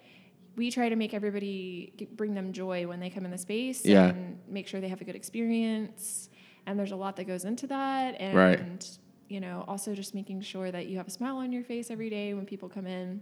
we 0.55 0.71
try 0.71 0.89
to 0.89 0.95
make 0.95 1.13
everybody 1.13 1.93
bring 2.13 2.33
them 2.33 2.53
joy 2.53 2.87
when 2.87 2.99
they 2.99 3.09
come 3.09 3.25
in 3.25 3.31
the 3.31 3.37
space 3.37 3.85
Yeah. 3.85 4.07
and 4.09 4.39
make 4.47 4.67
sure 4.67 4.79
they 4.81 4.87
have 4.87 5.01
a 5.01 5.03
good 5.03 5.15
experience. 5.15 6.29
And 6.65 6.79
there's 6.79 6.91
a 6.91 6.95
lot 6.95 7.15
that 7.17 7.25
goes 7.25 7.45
into 7.45 7.67
that. 7.67 8.15
And, 8.19 8.35
Right. 8.35 8.89
you 9.27 9.39
know, 9.39 9.65
also 9.67 9.93
just 9.93 10.15
making 10.15 10.41
sure 10.41 10.71
that 10.71 10.87
you 10.87 10.97
have 10.97 11.07
a 11.07 11.11
smile 11.11 11.37
on 11.37 11.51
your 11.51 11.63
face 11.63 11.91
every 11.91 12.09
day 12.09 12.33
when 12.33 12.45
people 12.45 12.69
come 12.69 12.87
in. 12.87 13.21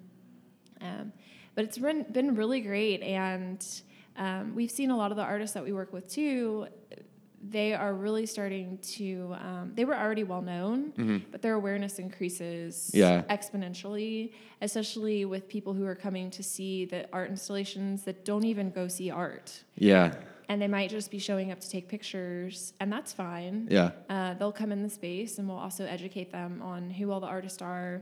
Um, 0.82 1.12
but 1.56 1.66
it's 1.66 1.78
been, 1.78 2.06
been 2.12 2.36
really 2.36 2.62
great. 2.62 3.02
And 3.02 3.66
um, 4.16 4.54
we've 4.56 4.72
seen 4.72 4.92
a 4.92 4.98
lot 4.98 5.12
of 5.12 5.18
the 5.18 5.24
artists 5.24 5.54
that 5.56 5.64
we 5.64 5.74
work 5.74 5.92
with 5.92 6.08
too. 6.08 6.68
They 7.50 7.74
are 7.74 7.94
really 7.94 8.26
starting 8.26 8.78
to, 8.96 9.36
um, 9.40 9.72
they 9.76 9.84
were 9.84 9.98
already 9.98 10.24
well 10.24 10.42
known, 10.42 11.24
but 11.32 11.42
their 11.42 11.56
awareness 11.56 12.00
increases 12.00 12.90
Mm-hmm. 12.94 12.98
Yeah. 13.00 13.24
exponentially, 13.30 14.32
especially 14.62 15.26
with 15.26 15.48
people 15.50 15.74
who 15.74 15.86
are 15.86 15.96
coming 15.96 16.32
to 16.32 16.42
see 16.44 16.86
the 16.86 17.06
art 17.12 17.30
installations 17.30 18.04
that 18.06 18.24
don't 18.24 18.46
even 18.46 18.70
go 18.72 18.88
see 18.88 19.12
art. 19.12 19.64
Yeah. 19.76 20.16
And 20.50 20.62
they 20.62 20.68
might 20.68 20.90
just 20.90 21.12
be 21.12 21.20
showing 21.20 21.52
up 21.52 21.60
to 21.60 21.70
take 21.70 21.88
pictures, 21.90 22.74
and 22.80 22.92
that's 22.92 23.12
fine. 23.12 23.68
Yeah. 23.70 23.92
Uh, 24.10 24.34
they'll 24.36 24.52
come 24.52 24.72
in 24.72 24.82
the 24.84 24.90
space 24.90 25.38
and 25.38 25.48
we'll 25.48 25.58
also 25.58 25.86
educate 25.86 26.32
them 26.32 26.62
on 26.62 26.90
who 26.90 27.12
all 27.12 27.20
the 27.20 27.28
artists 27.28 27.62
are, 27.62 28.02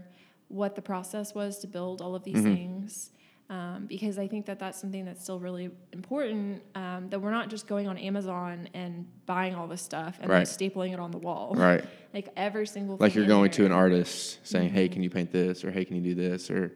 what 0.50 0.76
the 0.76 0.82
process 0.82 1.34
was 1.34 1.60
to 1.60 1.68
build 1.68 2.02
all 2.02 2.14
of 2.16 2.24
these 2.24 2.36
Mm-hmm. 2.38 2.54
things. 2.56 3.12
Um, 3.52 3.86
because 3.86 4.18
I 4.18 4.30
think 4.30 4.46
that 4.46 4.60
that's 4.60 4.80
something 4.80 5.04
that's 5.04 5.22
still 5.22 5.38
really 5.38 5.72
important. 5.92 6.64
Um, 6.74 7.10
that 7.10 7.20
we're 7.22 7.32
not 7.32 7.50
just 7.50 7.68
going 7.68 7.86
on 7.90 7.98
Amazon 7.98 8.70
and 8.74 9.06
buying 9.26 9.56
all 9.56 9.68
this 9.68 9.82
stuff 9.82 10.18
and 10.22 10.30
Right. 10.30 10.46
then 10.46 10.46
stapling 10.46 10.94
it 10.94 11.00
on 11.02 11.12
the 11.12 11.18
wall. 11.18 11.54
Right. 11.58 11.84
Like 12.14 12.30
every 12.38 12.66
single 12.66 12.96
thing. 12.96 13.04
Like 13.04 13.14
you're 13.14 13.26
in 13.26 13.30
going 13.30 13.52
to 13.52 13.66
an 13.66 13.74
artist 13.74 14.40
saying, 14.48 14.70
"Hey, 14.70 14.88
can 14.88 15.04
you 15.04 15.10
paint 15.10 15.32
this?" 15.34 15.66
or 15.66 15.72
"Hey, 15.72 15.84
can 15.84 15.98
you 15.98 16.02
do 16.02 16.16
this?" 16.16 16.50
or 16.50 16.72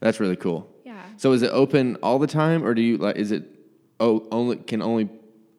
That's 0.00 0.20
really 0.20 0.36
cool. 0.36 0.70
Yeah. 0.84 1.02
So 1.16 1.32
is 1.32 1.42
it 1.42 1.50
open 1.50 1.96
all 2.02 2.20
the 2.20 2.26
time, 2.28 2.64
or 2.64 2.74
do 2.74 2.82
you 2.82 2.96
like? 2.98 3.16
Is 3.16 3.32
it 3.32 3.44
oh 3.98 4.26
only 4.30 4.56
can 4.56 4.82
only 4.82 5.08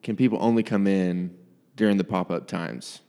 can 0.02 0.16
people 0.16 0.38
only 0.40 0.62
come 0.62 0.86
in 0.86 1.36
during 1.76 1.98
the 1.98 2.04
pop 2.04 2.30
up 2.30 2.46
times? 2.46 3.00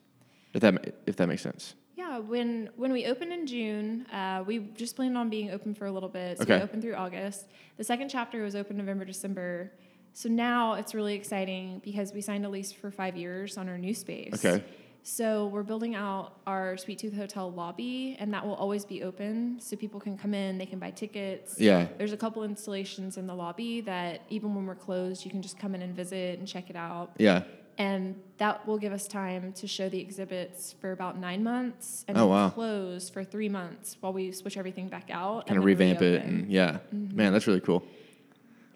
If 0.53 0.59
that 0.61 0.95
if 1.05 1.15
that 1.15 1.27
makes 1.27 1.43
sense. 1.43 1.75
Yeah, 2.17 2.27
when 2.27 2.69
when 2.75 2.91
we 2.91 3.05
opened 3.05 3.31
in 3.33 3.45
June, 3.47 4.05
uh, 4.11 4.43
we 4.45 4.59
just 4.75 4.95
planned 4.95 5.17
on 5.17 5.29
being 5.29 5.51
open 5.51 5.73
for 5.73 5.85
a 5.85 5.91
little 5.91 6.09
bit. 6.09 6.37
So 6.37 6.43
Okay. 6.43 6.57
we 6.57 6.63
opened 6.63 6.81
through 6.81 6.95
August. 6.95 7.47
The 7.77 7.83
second 7.83 8.09
chapter 8.09 8.43
was 8.43 8.55
open 8.55 8.77
November, 8.77 9.05
December. 9.05 9.71
So 10.13 10.29
now 10.29 10.73
it's 10.73 10.95
really 10.95 11.13
exciting 11.15 11.79
because 11.83 12.11
we 12.13 12.21
signed 12.21 12.45
a 12.45 12.49
lease 12.49 12.71
for 12.71 12.89
five 12.91 13.15
years 13.15 13.57
on 13.57 13.69
our 13.69 13.77
new 13.77 13.93
space. 13.93 14.33
Okay. 14.43 14.63
So 15.03 15.47
we're 15.47 15.63
building 15.63 15.95
out 15.95 16.33
our 16.45 16.75
Sweet 16.75 16.99
Tooth 16.99 17.13
Hotel 17.15 17.49
lobby, 17.49 18.17
and 18.19 18.33
that 18.33 18.45
will 18.45 18.55
always 18.55 18.83
be 18.83 19.03
open, 19.03 19.57
so 19.61 19.77
people 19.77 20.01
can 20.01 20.17
come 20.17 20.33
in, 20.33 20.57
they 20.57 20.65
can 20.65 20.79
buy 20.79 20.91
tickets. 20.91 21.61
Yeah. 21.61 21.87
There's 21.97 22.11
a 22.11 22.17
couple 22.17 22.43
installations 22.43 23.15
in 23.15 23.25
the 23.25 23.33
lobby 23.35 23.79
that 23.81 24.23
even 24.29 24.53
when 24.53 24.65
we're 24.65 24.75
closed, 24.75 25.23
you 25.23 25.31
can 25.31 25.41
just 25.41 25.57
come 25.57 25.75
in 25.75 25.81
and 25.81 25.95
visit 25.95 26.39
and 26.39 26.47
check 26.47 26.69
it 26.69 26.75
out 26.75 27.11
Yeah. 27.19 27.43
And 27.77 28.15
that 28.37 28.65
will 28.67 28.77
give 28.77 28.91
us 28.93 29.07
time 29.07 29.53
to 29.53 29.67
show 29.67 29.87
the 29.89 29.99
exhibits 29.99 30.73
for 30.81 30.91
about 30.91 31.17
nine 31.17 31.43
months 31.43 32.05
and 32.07 32.17
Oh, 32.17 32.21
then 32.21 32.29
wow. 32.29 32.49
close 32.49 33.09
for 33.09 33.23
three 33.23 33.49
months 33.49 33.97
while 33.99 34.13
we 34.13 34.31
switch 34.31 34.57
everything 34.57 34.87
back 34.87 35.09
out 35.11 35.47
Kind 35.47 35.57
of 35.59 35.65
revamp 35.65 36.01
it, 36.01 36.23
and 36.23 36.49
yeah, 36.51 36.79
Mm-hmm. 36.93 37.15
man, 37.15 37.33
that's 37.33 37.47
really 37.47 37.61
cool. 37.61 37.83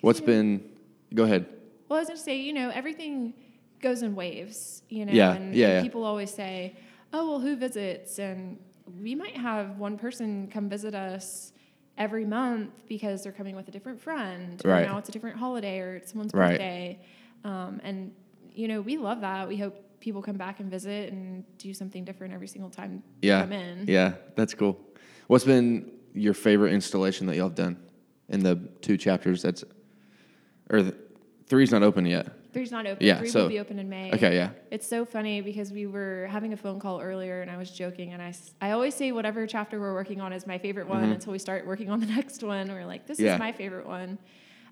What's 0.01 0.19
been? 0.21 0.63
Go 1.13 1.23
ahead. 1.23 1.45
well 1.89 1.97
i 1.97 2.01
was 2.01 2.07
going 2.07 2.17
to 2.17 2.23
say 2.23 2.37
you 2.37 2.53
know 2.53 2.69
everything 2.69 3.33
goes 3.81 4.01
in 4.01 4.15
waves 4.15 4.81
you 4.89 5.05
know 5.05 5.11
Yeah, 5.13 5.33
and, 5.33 5.53
yeah, 5.55 5.67
and 5.67 5.75
yeah. 5.75 5.81
people 5.81 6.03
always 6.05 6.31
say 6.33 6.75
oh 7.13 7.29
well 7.29 7.39
who 7.39 7.55
visits 7.57 8.17
and 8.19 8.57
we 9.01 9.13
might 9.15 9.35
have 9.35 9.77
one 9.77 9.97
person 9.97 10.47
come 10.53 10.69
visit 10.69 10.93
us 10.95 11.51
every 11.97 12.23
month 12.25 12.71
because 12.87 13.23
they're 13.23 13.31
coming 13.33 13.55
with 13.55 13.67
a 13.67 13.71
different 13.71 13.99
friend 14.01 14.61
or 14.63 14.71
Right. 14.71 14.87
now 14.87 14.97
it's 14.97 15.09
a 15.09 15.11
different 15.11 15.35
holiday 15.37 15.79
or 15.79 15.95
it's 15.97 16.11
someone's 16.11 16.33
Right. 16.33 16.51
birthday 16.51 16.99
um, 17.43 17.81
and 17.83 18.13
you 18.53 18.67
know 18.67 18.81
we 18.81 18.97
love 18.97 19.21
that 19.21 19.47
we 19.47 19.57
hope 19.57 19.75
people 19.99 20.21
come 20.21 20.37
back 20.37 20.59
and 20.59 20.69
visit 20.71 21.11
and 21.13 21.43
do 21.57 21.73
something 21.73 22.03
different 22.03 22.33
every 22.33 22.47
single 22.47 22.69
time 22.69 23.03
they 23.21 23.27
Yeah. 23.29 23.41
come 23.41 23.51
in 23.53 23.85
Yeah, 23.87 24.13
that's 24.35 24.53
cool. 24.53 24.79
What's 25.27 25.45
been 25.45 25.91
your 26.13 26.33
favorite 26.33 26.73
installation 26.73 27.27
that 27.27 27.35
y'all 27.35 27.47
have 27.49 27.55
done 27.55 27.77
in 28.29 28.41
the 28.43 28.55
two 28.81 28.97
chapters? 28.97 29.41
That's 29.41 29.63
or 30.69 30.81
the, 30.83 30.95
three's 31.47 31.71
not 31.71 31.83
open 31.83 32.05
yet. 32.05 32.27
Three's 32.53 32.71
not 32.71 32.85
open. 32.85 33.05
Yeah, 33.05 33.19
Three 33.19 33.29
so- 33.29 33.43
will 33.43 33.49
be 33.49 33.59
open 33.59 33.79
in 33.79 33.87
May. 33.87 34.11
Okay, 34.13 34.35
yeah. 34.35 34.49
It's 34.71 34.85
so 34.85 35.05
funny 35.05 35.39
because 35.39 35.71
we 35.71 35.85
were 35.85 36.27
having 36.29 36.51
a 36.51 36.57
phone 36.57 36.79
call 36.81 36.99
earlier 36.99 37.41
and 37.41 37.49
I 37.49 37.55
was 37.57 37.71
joking 37.71 38.11
and 38.11 38.21
I, 38.21 38.33
I 38.59 38.71
always 38.71 38.93
say 38.95 39.11
whatever 39.13 39.47
chapter 39.47 39.79
we're 39.79 39.93
working 39.93 40.19
on 40.19 40.33
is 40.33 40.45
my 40.45 40.57
favorite 40.57 40.87
one 40.89 41.03
until 41.05 41.31
we 41.31 41.39
start 41.39 41.65
working 41.65 41.89
on 41.89 41.99
the 42.01 42.05
next 42.17 42.43
one. 42.43 42.67
We're 42.69 42.85
like, 42.85 43.07
this 43.07 43.17
Mm-hmm. 43.17 43.25
Yeah. 43.27 43.33
is 43.35 43.39
my 43.39 43.51
favorite 43.53 43.85
one. 43.87 44.17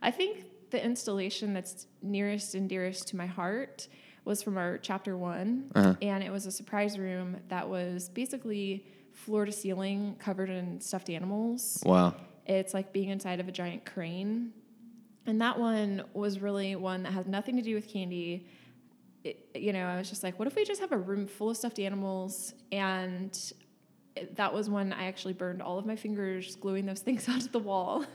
I 0.02 0.12
think 0.12 0.44
the 0.72 0.84
installation 0.84 1.54
that's 1.54 1.88
nearest 2.02 2.56
and 2.56 2.70
dearest 2.70 3.08
to 3.10 3.16
my 3.18 3.26
heart 3.26 3.88
was 4.26 4.44
from 4.44 4.58
our 4.58 4.78
chapter 4.78 5.18
one, 5.18 5.72
Uh-huh. 5.76 5.96
and 6.02 6.24
it 6.24 6.32
was 6.32 6.46
a 6.46 6.52
surprise 6.52 6.98
room 7.00 7.38
that 7.50 7.68
was 7.68 8.10
basically 8.10 8.86
floor 9.14 9.46
to 9.46 9.52
ceiling 9.52 10.16
covered 10.20 10.50
in 10.50 10.80
stuffed 10.82 11.10
animals. 11.10 11.82
Wow. 11.86 12.16
It's 12.46 12.74
like 12.74 12.94
being 12.94 13.10
inside 13.10 13.40
of 13.40 13.48
a 13.48 13.52
giant 13.52 13.86
crane. 13.86 14.54
And 15.26 15.42
that 15.42 15.60
one 15.60 16.04
was 16.14 16.40
really 16.40 16.76
one 16.76 17.04
that 17.04 17.14
has 17.14 17.28
nothing 17.28 17.56
to 17.58 17.62
do 17.62 17.76
with 17.76 17.88
candy. 17.88 18.48
It, 19.24 19.50
you 19.56 19.74
know, 19.74 19.86
I 19.86 19.98
was 19.98 20.10
just 20.10 20.24
like, 20.24 20.40
what 20.40 20.48
if 20.48 20.56
we 20.56 20.64
just 20.66 20.80
have 20.82 20.92
a 20.92 20.98
room 20.98 21.28
full 21.28 21.50
of 21.52 21.58
stuffed 21.58 21.80
animals? 21.80 22.54
And 22.72 23.38
that 24.36 24.54
was 24.54 24.70
when 24.70 24.92
I 24.94 25.06
actually 25.06 25.34
burned 25.34 25.62
all 25.62 25.78
of 25.78 25.86
my 25.86 25.96
fingers 25.96 26.56
gluing 26.56 26.86
those 26.86 27.00
things 27.08 27.28
onto 27.30 27.50
the 27.50 27.60
wall. 27.60 28.06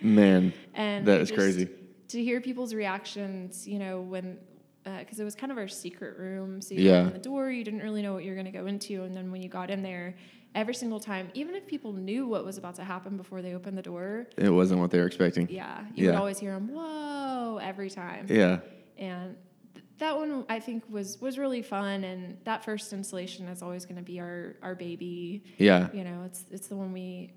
Man. 0.00 0.52
and 0.74 1.06
That 1.06 1.20
is 1.20 1.30
crazy. 1.30 1.68
To 2.08 2.22
hear 2.22 2.40
people's 2.40 2.74
reactions, 2.74 3.66
you 3.66 3.78
know, 3.78 4.00
when 4.00 4.38
uh, 4.86 4.98
because 4.98 5.18
it 5.18 5.24
was 5.24 5.34
kind 5.34 5.50
of 5.50 5.56
our 5.56 5.66
secret 5.68 6.18
room, 6.18 6.60
so 6.60 6.74
you 6.74 6.82
Yeah. 6.90 7.00
opened 7.00 7.14
the 7.14 7.18
door, 7.20 7.50
you 7.50 7.64
didn't 7.64 7.80
really 7.80 8.02
know 8.02 8.12
what 8.12 8.22
you 8.22 8.30
were 8.30 8.34
going 8.36 8.44
to 8.52 8.52
go 8.52 8.66
into, 8.66 9.02
and 9.04 9.14
then 9.16 9.32
when 9.32 9.40
you 9.40 9.48
got 9.48 9.70
in 9.70 9.82
there, 9.82 10.14
every 10.54 10.74
single 10.74 11.00
time, 11.00 11.30
even 11.32 11.54
if 11.54 11.66
people 11.66 11.94
knew 11.94 12.26
what 12.28 12.44
was 12.44 12.58
about 12.58 12.74
to 12.74 12.84
happen 12.84 13.16
before 13.16 13.40
they 13.40 13.54
opened 13.54 13.78
the 13.78 13.82
door, 13.82 14.26
It 14.36 14.50
wasn't 14.50 14.80
what 14.80 14.90
they 14.90 14.98
were 14.98 15.06
expecting. 15.06 15.48
yeah, 15.48 15.86
you 15.94 16.06
would 16.06 16.16
always 16.16 16.38
hear 16.38 16.52
them, 16.52 16.68
"Whoa!" 16.68 17.58
every 17.62 17.88
time. 17.88 18.26
Yeah. 18.28 18.60
And 18.98 19.36
th- 19.72 19.86
that 19.98 20.14
one 20.18 20.44
I 20.50 20.60
think 20.60 20.84
was 20.90 21.18
was 21.22 21.38
really 21.38 21.62
fun, 21.62 22.04
and 22.04 22.36
that 22.44 22.62
first 22.62 22.92
installation 22.92 23.48
is 23.48 23.62
always 23.62 23.86
going 23.86 23.96
to 23.96 24.02
be 24.02 24.20
our 24.20 24.56
our 24.62 24.74
baby. 24.74 25.44
Yeah. 25.56 25.88
You 25.94 26.04
know, 26.04 26.24
it's 26.26 26.44
it's 26.50 26.68
the 26.68 26.76
one 26.76 26.92
we 26.92 27.32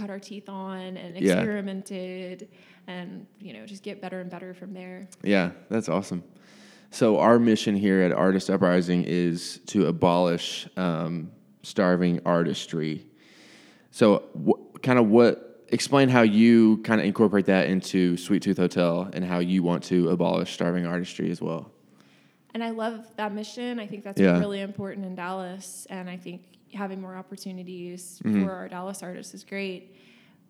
cut 0.00 0.10
our 0.10 0.18
teeth 0.18 0.48
on 0.48 0.96
and 0.96 1.16
Yeah. 1.16 1.34
experimented, 1.34 2.48
and 2.86 3.26
you 3.40 3.52
know, 3.52 3.66
just 3.66 3.82
get 3.82 4.00
better 4.00 4.20
and 4.20 4.30
better 4.30 4.54
from 4.54 4.72
there. 4.72 5.08
Yeah, 5.22 5.50
that's 5.68 5.88
awesome. 5.88 6.22
So 6.90 7.18
our 7.18 7.38
mission 7.38 7.76
here 7.76 8.00
at 8.02 8.12
Artist 8.12 8.50
Uprising 8.50 9.04
is 9.04 9.60
to 9.66 9.86
abolish 9.86 10.66
um, 10.76 11.30
starving 11.62 12.20
artistry. 12.24 13.06
So, 13.92 14.24
wh- 14.46 14.80
kind 14.80 14.98
of 14.98 15.08
what 15.08 15.46
explain 15.68 16.08
how 16.08 16.22
you 16.22 16.78
kind 16.78 17.00
of 17.00 17.06
incorporate 17.06 17.46
that 17.46 17.68
into 17.68 18.16
Sweet 18.16 18.42
Tooth 18.42 18.56
Hotel 18.56 19.08
and 19.12 19.24
how 19.24 19.38
you 19.38 19.62
want 19.62 19.84
to 19.84 20.08
abolish 20.08 20.52
starving 20.52 20.84
artistry 20.84 21.30
as 21.30 21.40
well. 21.40 21.70
And 22.54 22.64
I 22.64 22.70
love 22.70 23.06
that 23.16 23.32
mission. 23.32 23.78
I 23.78 23.86
think 23.86 24.02
that's 24.02 24.20
Yeah. 24.20 24.40
really 24.40 24.60
important 24.60 25.06
in 25.06 25.14
Dallas. 25.14 25.86
And 25.90 26.10
I 26.10 26.16
think 26.16 26.42
having 26.74 27.00
more 27.00 27.16
opportunities 27.16 28.20
Mm-hmm. 28.24 28.44
for 28.44 28.52
our 28.52 28.68
Dallas 28.68 29.02
artists 29.02 29.34
is 29.34 29.44
great. 29.44 29.94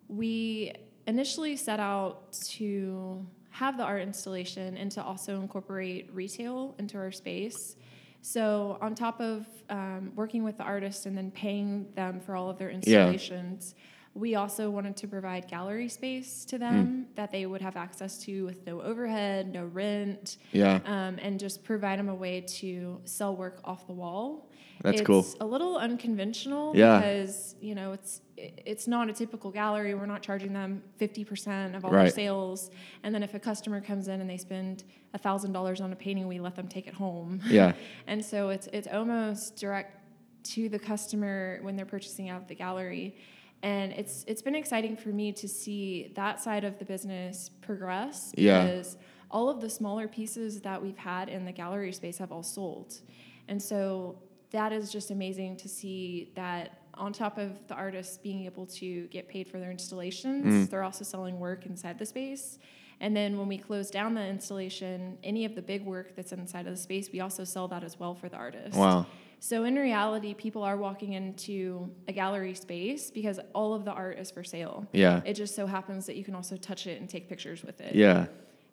We 0.07 0.73
initially 1.07 1.55
set 1.55 1.79
out 1.79 2.31
to 2.33 3.25
have 3.49 3.77
the 3.77 3.83
art 3.83 4.01
installation 4.01 4.77
and 4.77 4.91
to 4.93 5.03
also 5.03 5.39
incorporate 5.41 6.09
retail 6.13 6.75
into 6.79 6.97
our 6.97 7.11
space. 7.11 7.75
So, 8.21 8.77
on 8.81 8.93
top 8.93 9.19
of 9.19 9.47
um, 9.69 10.11
working 10.15 10.43
with 10.43 10.57
the 10.57 10.63
artists 10.63 11.05
and 11.07 11.17
then 11.17 11.31
paying 11.31 11.87
them 11.95 12.19
for 12.19 12.35
all 12.35 12.49
of 12.49 12.57
their 12.59 12.69
installations, 12.69 13.73
we 14.13 14.35
also 14.35 14.69
wanted 14.69 14.95
to 14.97 15.07
provide 15.07 15.47
gallery 15.47 15.87
space 15.89 16.45
to 16.45 16.57
them 16.59 17.07
that 17.15 17.31
they 17.31 17.45
would 17.45 17.61
have 17.61 17.75
access 17.77 18.19
to 18.25 18.45
with 18.45 18.65
no 18.67 18.79
overhead, 18.81 19.51
no 19.51 19.65
rent 19.65 20.37
Yeah. 20.51 20.81
um, 20.85 21.17
and 21.21 21.39
just 21.39 21.63
provide 21.63 21.97
them 21.97 22.09
a 22.09 22.15
way 22.15 22.41
to 22.59 22.99
sell 23.05 23.35
work 23.35 23.59
off 23.63 23.87
the 23.87 23.93
wall. 23.93 24.50
That's 24.83 24.99
it's 25.01 25.05
cool. 25.07 25.25
a 25.39 25.45
little 25.45 25.77
unconventional 25.77 26.75
Yeah. 26.75 26.97
because 26.99 27.55
you 27.61 27.75
know 27.75 27.93
it's 27.93 28.21
it's 28.37 28.87
not 28.87 29.09
a 29.09 29.13
typical 29.13 29.51
gallery. 29.51 29.93
We're 29.93 30.05
not 30.07 30.21
charging 30.21 30.53
them 30.53 30.81
fifty 30.97 31.23
percent 31.23 31.75
of 31.75 31.85
all 31.85 31.95
our 31.95 32.09
sales, 32.09 32.71
and 33.03 33.13
then 33.13 33.23
if 33.23 33.33
a 33.33 33.39
customer 33.39 33.81
comes 33.81 34.07
in 34.07 34.21
and 34.21 34.29
they 34.29 34.37
spend 34.37 34.83
thousand 35.19 35.51
dollars 35.53 35.81
on 35.81 35.91
a 35.91 35.95
painting, 35.95 36.27
we 36.27 36.39
let 36.39 36.55
them 36.55 36.67
take 36.67 36.87
it 36.87 36.93
home. 36.93 37.41
Yeah. 37.47 37.73
and 38.07 38.23
so 38.23 38.49
it's 38.49 38.67
it's 38.73 38.87
almost 38.87 39.55
direct 39.57 39.97
to 40.43 40.69
the 40.69 40.79
customer 40.79 41.59
when 41.61 41.75
they're 41.75 41.85
purchasing 41.85 42.29
out 42.29 42.41
of 42.41 42.47
the 42.47 42.55
gallery. 42.55 43.15
And 43.63 43.91
it's 43.91 44.25
it's 44.27 44.41
been 44.41 44.55
exciting 44.55 44.97
for 44.97 45.09
me 45.09 45.31
to 45.33 45.47
see 45.47 46.11
that 46.15 46.41
side 46.41 46.63
of 46.63 46.79
the 46.79 46.85
business 46.85 47.51
progress 47.61 48.33
Yeah. 48.35 48.65
because 48.65 48.97
all 49.29 49.49
of 49.49 49.61
the 49.61 49.69
smaller 49.69 50.07
pieces 50.07 50.61
that 50.61 50.81
we've 50.81 50.97
had 50.97 51.29
in 51.29 51.45
the 51.45 51.51
gallery 51.51 51.93
space 51.93 52.17
have 52.17 52.31
all 52.31 52.41
sold. 52.41 53.01
And 53.47 53.61
so 53.61 54.17
that 54.51 54.71
is 54.71 54.91
just 54.91 55.11
amazing 55.11 55.57
to 55.57 55.69
see 55.69 56.31
that 56.35 56.77
on 56.95 57.13
top 57.13 57.37
of 57.37 57.67
the 57.67 57.73
artists 57.73 58.17
being 58.17 58.45
able 58.45 58.65
to 58.65 59.07
get 59.07 59.27
paid 59.27 59.47
for 59.47 59.59
their 59.59 59.71
installations, 59.71 60.45
mm. 60.45 60.69
they're 60.69 60.83
also 60.83 61.03
selling 61.03 61.39
work 61.39 61.65
inside 61.65 61.97
the 61.97 62.05
space. 62.05 62.59
And 62.99 63.15
then 63.15 63.37
when 63.37 63.47
we 63.47 63.57
close 63.57 63.89
down 63.89 64.13
the 64.13 64.25
installation, 64.25 65.17
any 65.23 65.45
of 65.45 65.55
the 65.55 65.61
big 65.61 65.83
work 65.83 66.15
that's 66.15 66.31
inside 66.33 66.67
of 66.67 66.75
the 66.75 66.81
space, 66.81 67.09
we 67.11 67.19
also 67.19 67.43
sell 67.43 67.67
that 67.69 67.83
as 67.83 67.99
well 67.99 68.13
for 68.13 68.29
the 68.29 68.37
artist. 68.37 68.77
Wow. 68.77 69.07
So 69.39 69.63
in 69.63 69.75
reality, 69.75 70.35
people 70.35 70.61
are 70.61 70.77
walking 70.77 71.13
into 71.13 71.89
a 72.07 72.11
gallery 72.11 72.53
space 72.53 73.09
because 73.09 73.39
all 73.55 73.73
of 73.73 73.85
the 73.85 73.91
art 73.91 74.19
is 74.19 74.29
for 74.29 74.43
sale. 74.43 74.85
Yeah. 74.93 75.21
It 75.25 75.33
just 75.33 75.55
so 75.55 75.65
happens 75.65 76.05
that 76.05 76.15
you 76.15 76.23
can 76.23 76.35
also 76.35 76.57
touch 76.57 76.85
it 76.85 77.01
and 77.01 77.09
take 77.09 77.27
pictures 77.27 77.63
with 77.63 77.81
it. 77.81 77.95
Yeah. 77.95 78.27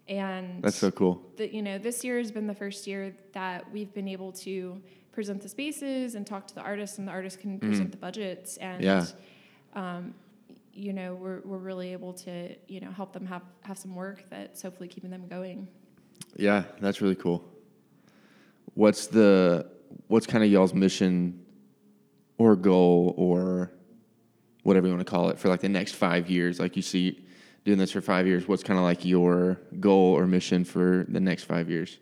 And 0.09 0.63
That's 0.63 0.77
so 0.77 0.91
cool. 0.91 1.23
that 1.37 1.55
you 1.55 1.63
know 1.63 1.79
this 1.79 2.05
year 2.05 2.19
has 2.19 2.31
been 2.31 2.47
the 2.47 2.55
first 2.55 2.87
year 2.87 3.15
that 3.33 3.71
we've 3.73 3.93
been 3.93 4.09
able 4.09 4.33
to 4.33 4.81
present 5.19 5.43
the 5.43 5.49
spaces 5.49 6.15
and 6.15 6.25
talk 6.25 6.47
to 6.47 6.55
the 6.55 6.61
artists 6.61 6.99
and 6.99 7.09
the 7.09 7.11
artists 7.11 7.37
can 7.43 7.59
present 7.59 7.91
the 7.91 7.97
budgets 7.97 8.57
and 8.59 8.85
Yeah. 8.85 9.05
um, 9.75 10.15
you 10.73 10.93
know 10.93 11.17
we're, 11.17 11.41
we're 11.45 11.59
really 11.71 11.93
able 11.93 12.13
to 12.13 12.55
you 12.69 12.79
know 12.79 12.93
help 12.93 13.13
them 13.13 13.27
have 13.27 13.43
have 13.63 13.77
some 13.77 13.97
work 13.97 14.23
that's 14.31 14.63
hopefully 14.63 14.87
keeping 14.87 15.11
them 15.11 15.27
going 15.27 15.67
Yeah, 16.37 16.63
that's 16.81 17.01
really 17.01 17.17
cool. 17.17 17.43
What's 18.75 19.09
the 19.09 19.67
what's 20.07 20.25
kind 20.29 20.45
of 20.45 20.51
y'all's 20.53 20.73
mission 20.73 21.45
or 22.43 22.55
goal 22.55 23.13
or 23.17 23.73
whatever 24.63 24.87
you 24.87 24.93
want 24.95 25.05
to 25.05 25.11
call 25.11 25.31
it 25.31 25.39
for 25.41 25.49
like 25.49 25.63
the 25.63 25.69
next 25.69 25.95
five 25.97 26.31
years? 26.31 26.61
Like 26.61 26.77
you 26.77 26.83
see 26.83 27.27
doing 27.65 27.77
this 27.79 27.91
for 27.91 28.01
five 28.01 28.25
years, 28.29 28.47
what's 28.47 28.63
kind 28.63 28.79
of 28.79 28.85
like 28.85 29.05
your 29.05 29.59
goal 29.81 30.17
or 30.17 30.29
mission 30.29 30.65
for 30.65 31.07
the 31.09 31.19
next 31.19 31.43
five 31.45 31.69
years? 31.69 31.99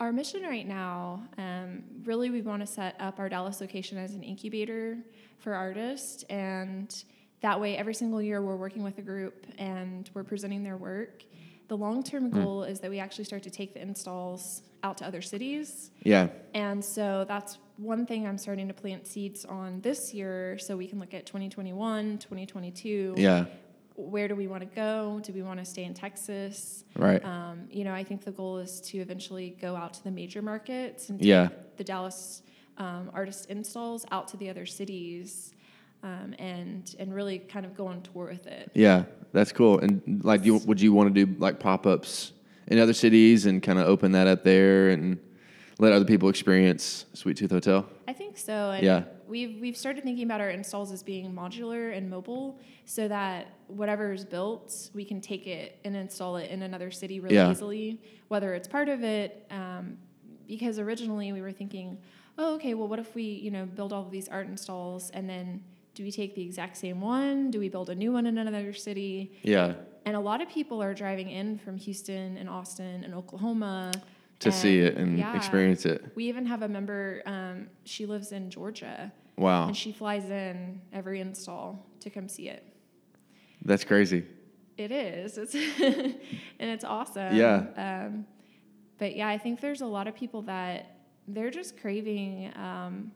Our 0.00 0.12
mission 0.12 0.42
right 0.42 0.66
now, 0.66 1.22
um, 1.38 1.84
really, 2.04 2.28
we 2.30 2.42
want 2.42 2.60
to 2.62 2.66
set 2.66 2.96
up 2.98 3.20
our 3.20 3.28
Dallas 3.28 3.60
location 3.60 3.96
as 3.96 4.14
an 4.14 4.22
incubator 4.24 4.98
for 5.38 5.54
artists, 5.54 6.24
and 6.24 6.92
that 7.42 7.60
way, 7.60 7.76
every 7.76 7.94
single 7.94 8.20
year, 8.20 8.42
we're 8.42 8.56
working 8.56 8.82
with 8.82 8.98
a 8.98 9.02
group 9.02 9.46
and 9.56 10.10
we're 10.12 10.24
presenting 10.24 10.64
their 10.64 10.76
work. 10.76 11.22
The 11.68 11.76
long-term 11.76 12.30
goal 12.30 12.64
is 12.64 12.80
that 12.80 12.90
we 12.90 12.98
actually 12.98 13.24
start 13.24 13.42
to 13.44 13.50
take 13.50 13.72
the 13.72 13.80
installs 13.80 14.62
out 14.82 14.98
to 14.98 15.06
other 15.06 15.22
cities, 15.22 15.90
Yeah, 16.02 16.28
and 16.52 16.84
so 16.84 17.24
that's 17.26 17.58
one 17.76 18.04
thing 18.04 18.26
I'm 18.26 18.36
starting 18.36 18.68
to 18.68 18.74
plant 18.74 19.06
seeds 19.06 19.44
on 19.44 19.80
this 19.80 20.12
year, 20.12 20.58
so 20.58 20.76
we 20.76 20.86
can 20.88 20.98
look 20.98 21.14
at 21.14 21.24
2021, 21.24 22.18
2022 22.18 23.14
yeah, 23.16 23.46
where 23.96 24.26
do 24.28 24.34
we 24.34 24.46
want 24.48 24.62
to 24.68 24.74
go? 24.74 25.20
Do 25.22 25.32
we 25.32 25.42
want 25.42 25.60
to 25.60 25.64
stay 25.64 25.84
in 25.84 25.94
Texas? 25.94 26.84
right. 26.96 27.24
Um, 27.24 27.68
you 27.70 27.84
know, 27.84 27.92
I 27.94 28.02
think 28.04 28.24
the 28.24 28.32
goal 28.32 28.58
is 28.58 28.80
to 28.82 28.98
eventually 28.98 29.56
go 29.60 29.76
out 29.76 29.94
to 29.94 30.04
the 30.04 30.10
major 30.10 30.42
markets 30.42 31.08
and 31.10 31.20
Yeah. 31.20 31.48
the 31.76 31.84
Dallas 31.84 32.42
um, 32.76 33.10
artist 33.14 33.46
installs 33.50 34.04
out 34.10 34.26
to 34.28 34.36
the 34.36 34.50
other 34.50 34.66
cities, 34.66 35.52
um, 36.02 36.34
and 36.40 36.94
and 36.98 37.14
really 37.14 37.38
kind 37.38 37.64
of 37.64 37.76
go 37.76 37.86
on 37.86 38.02
tour 38.02 38.26
with 38.30 38.46
it. 38.48 38.70
Yeah, 38.74 39.04
that's 39.32 39.52
cool. 39.52 39.78
And 39.78 40.20
like, 40.24 40.44
you, 40.44 40.56
would 40.58 40.80
you 40.80 40.92
want 40.92 41.14
to 41.14 41.24
do 41.26 41.34
like 41.38 41.60
pop 41.60 41.86
ups 41.86 42.32
in 42.66 42.80
other 42.80 42.92
cities 42.92 43.46
and 43.46 43.62
kind 43.62 43.78
of 43.78 43.86
open 43.86 44.10
that 44.12 44.26
up 44.26 44.42
there 44.42 44.90
and 44.90 45.18
let 45.78 45.92
other 45.92 46.04
people 46.04 46.28
experience 46.28 47.06
Sweet 47.14 47.36
Tooth 47.36 47.50
Hotel? 47.50 47.86
I 48.06 48.12
think 48.12 48.38
so. 48.38 48.70
And 48.72 48.84
Yeah. 48.84 49.04
We've 49.26 49.58
we've 49.60 49.76
started 49.76 50.04
thinking 50.04 50.24
about 50.24 50.40
our 50.42 50.50
installs 50.50 50.92
as 50.92 51.02
being 51.02 51.32
modular 51.32 51.96
and 51.96 52.10
mobile, 52.10 52.60
so 52.84 53.08
that 53.08 53.46
whatever 53.68 54.12
is 54.12 54.24
built, 54.24 54.90
we 54.94 55.04
can 55.04 55.20
take 55.22 55.46
it 55.46 55.78
and 55.84 55.96
install 55.96 56.36
it 56.36 56.50
in 56.50 56.62
another 56.62 56.90
city 56.90 57.20
really 57.20 57.36
Yeah. 57.36 57.50
easily. 57.50 58.00
Whether 58.28 58.54
it's 58.54 58.68
part 58.68 58.88
of 58.90 59.02
it, 59.02 59.46
um, 59.50 59.96
because 60.46 60.78
originally 60.78 61.32
we 61.32 61.40
were 61.40 61.52
thinking, 61.52 61.96
oh, 62.36 62.54
okay, 62.56 62.74
well, 62.74 62.86
what 62.86 62.98
if 62.98 63.14
we 63.14 63.22
you 63.22 63.50
know 63.50 63.64
build 63.64 63.92
all 63.94 64.02
of 64.04 64.10
these 64.10 64.28
art 64.28 64.46
installs 64.46 65.10
and 65.10 65.28
then 65.28 65.62
do 65.94 66.02
we 66.02 66.10
take 66.10 66.34
the 66.34 66.42
exact 66.42 66.76
same 66.76 67.00
one? 67.00 67.50
Do 67.50 67.58
we 67.60 67.68
build 67.68 67.88
a 67.88 67.94
new 67.94 68.12
one 68.12 68.26
in 68.26 68.36
another 68.36 68.72
city? 68.72 69.30
Yeah, 69.42 69.74
And 70.04 70.16
a 70.16 70.20
lot 70.20 70.42
of 70.42 70.48
people 70.48 70.82
are 70.82 70.92
driving 70.92 71.30
in 71.30 71.56
from 71.56 71.76
Houston 71.78 72.36
and 72.36 72.48
Austin 72.48 73.04
and 73.04 73.14
Oklahoma 73.14 73.92
to 74.40 74.52
see 74.52 74.80
it 74.80 74.96
and 74.96 75.18
yeah. 75.18 75.36
experience 75.36 75.86
it. 75.86 76.12
We 76.14 76.24
even 76.24 76.46
have 76.46 76.62
a 76.62 76.68
member. 76.68 77.22
Um, 77.26 77.68
she 77.84 78.06
lives 78.06 78.32
in 78.32 78.50
Georgia, 78.50 79.12
Wow, 79.36 79.68
and 79.68 79.76
she 79.76 79.92
flies 79.92 80.24
in 80.30 80.80
every 80.92 81.20
install 81.20 81.86
to 82.00 82.10
come 82.10 82.28
see 82.28 82.48
it. 82.48 82.66
that's 83.64 83.84
crazy. 83.84 84.24
It 84.76 84.90
is. 84.90 85.38
It's 85.38 85.54
and 85.80 86.14
it's 86.58 86.84
awesome. 86.84 87.34
Yeah. 87.36 87.66
Um, 87.76 88.26
but 88.98 89.16
yeah, 89.16 89.28
I 89.28 89.38
think 89.38 89.60
there's 89.60 89.80
a 89.80 89.86
lot 89.86 90.06
of 90.08 90.14
people 90.14 90.42
that 90.42 90.96
they're 91.28 91.50
just 91.50 91.80
craving 91.80 92.52
um, 92.56 93.12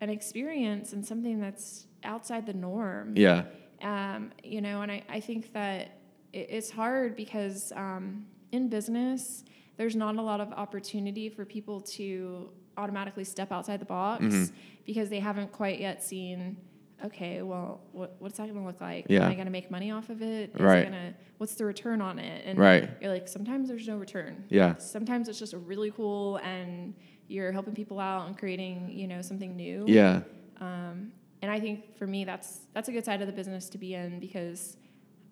an 0.00 0.10
experience 0.10 0.92
and 0.92 1.04
something 1.04 1.40
that's 1.40 1.86
outside 2.04 2.46
the 2.46 2.54
norm. 2.54 3.14
Yeah, 3.16 3.44
um, 3.82 4.32
you 4.42 4.60
know 4.60 4.82
and 4.82 4.90
I, 4.90 5.02
I 5.08 5.20
think 5.20 5.52
that 5.52 5.98
it, 6.32 6.46
it's 6.50 6.70
hard 6.70 7.16
because 7.16 7.72
um, 7.76 8.26
in 8.52 8.68
business 8.68 9.44
there's 9.78 9.96
not 9.96 10.16
a 10.16 10.22
lot 10.22 10.40
of 10.40 10.52
opportunity 10.52 11.28
for 11.30 11.44
people 11.46 11.80
to 11.80 12.50
automatically 12.76 13.24
step 13.24 13.50
outside 13.50 13.80
the 13.80 13.84
box 13.86 14.22
Mhm. 14.24 14.52
because 14.84 15.08
they 15.08 15.20
haven't 15.20 15.50
quite 15.52 15.80
yet 15.80 16.02
seen 16.02 16.56
okay 17.04 17.42
well 17.42 17.80
what, 17.92 18.16
what's 18.18 18.36
that 18.38 18.48
going 18.48 18.60
to 18.60 18.66
look 18.66 18.80
like 18.80 19.06
Yeah. 19.08 19.24
am 19.24 19.30
i 19.30 19.34
going 19.34 19.46
to 19.46 19.52
make 19.52 19.70
money 19.70 19.90
off 19.92 20.10
of 20.10 20.20
it 20.20 20.50
Is 20.54 20.60
Right. 20.60 20.78
it 20.80 20.84
gonna, 20.90 21.14
what's 21.38 21.54
the 21.54 21.64
return 21.64 22.00
on 22.00 22.18
it 22.18 22.42
and 22.44 22.58
Right. 22.58 22.90
you're 23.00 23.12
like 23.12 23.28
sometimes 23.28 23.68
there's 23.68 23.86
no 23.88 23.96
return 23.96 24.44
Yeah. 24.48 24.76
sometimes 24.78 25.28
it's 25.28 25.38
just 25.38 25.54
a 25.54 25.58
really 25.58 25.90
cool 25.92 26.36
and 26.38 26.94
you're 27.28 27.52
helping 27.52 27.74
people 27.74 28.00
out 28.00 28.26
and 28.26 28.36
creating 28.36 28.90
you 28.90 29.06
know 29.06 29.22
something 29.22 29.54
new 29.56 29.84
Yeah. 29.86 30.22
um, 30.60 31.12
and 31.40 31.52
I 31.52 31.60
think 31.60 31.96
for 31.96 32.04
me, 32.06 32.24
that's 32.24 32.62
that's 32.74 32.88
a 32.88 32.92
good 32.92 33.04
side 33.04 33.20
of 33.20 33.28
the 33.28 33.32
business 33.32 33.68
to 33.68 33.78
be 33.78 33.94
in 33.94 34.18
because 34.18 34.76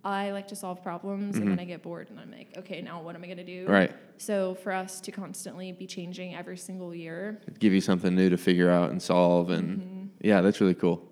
I 0.07 0.31
like 0.31 0.47
to 0.49 0.57
solve 0.57 0.83
problems, 0.85 1.37
and 1.37 1.49
then 1.51 1.59
I 1.59 1.65
get 1.65 1.83
bored, 1.83 2.11
and 2.11 2.21
I'm 2.21 2.31
like, 2.31 2.57
okay, 2.59 2.81
now 2.81 3.03
what 3.03 3.17
am 3.17 3.25
I 3.25 3.27
going 3.27 3.39
to 3.39 3.45
do? 3.45 3.65
Mm-hmm. 3.65 3.73
Right. 3.73 3.93
So 4.19 4.55
for 4.55 4.71
us 4.73 5.01
to 5.01 5.11
constantly 5.11 5.73
be 5.73 5.87
changing 5.87 6.37
every 6.37 6.57
single 6.57 6.95
year, 6.95 7.41
Give 7.59 7.73
you 7.73 7.81
something 7.81 8.15
new 8.15 8.31
to 8.31 8.37
figure 8.37 8.71
out 8.71 8.91
and 8.91 9.03
solve, 9.03 9.51
and 9.51 9.81
Mm-hmm. 9.81 10.05
yeah, 10.21 10.43
that's 10.43 10.61
really 10.61 10.75
cool. 10.75 11.03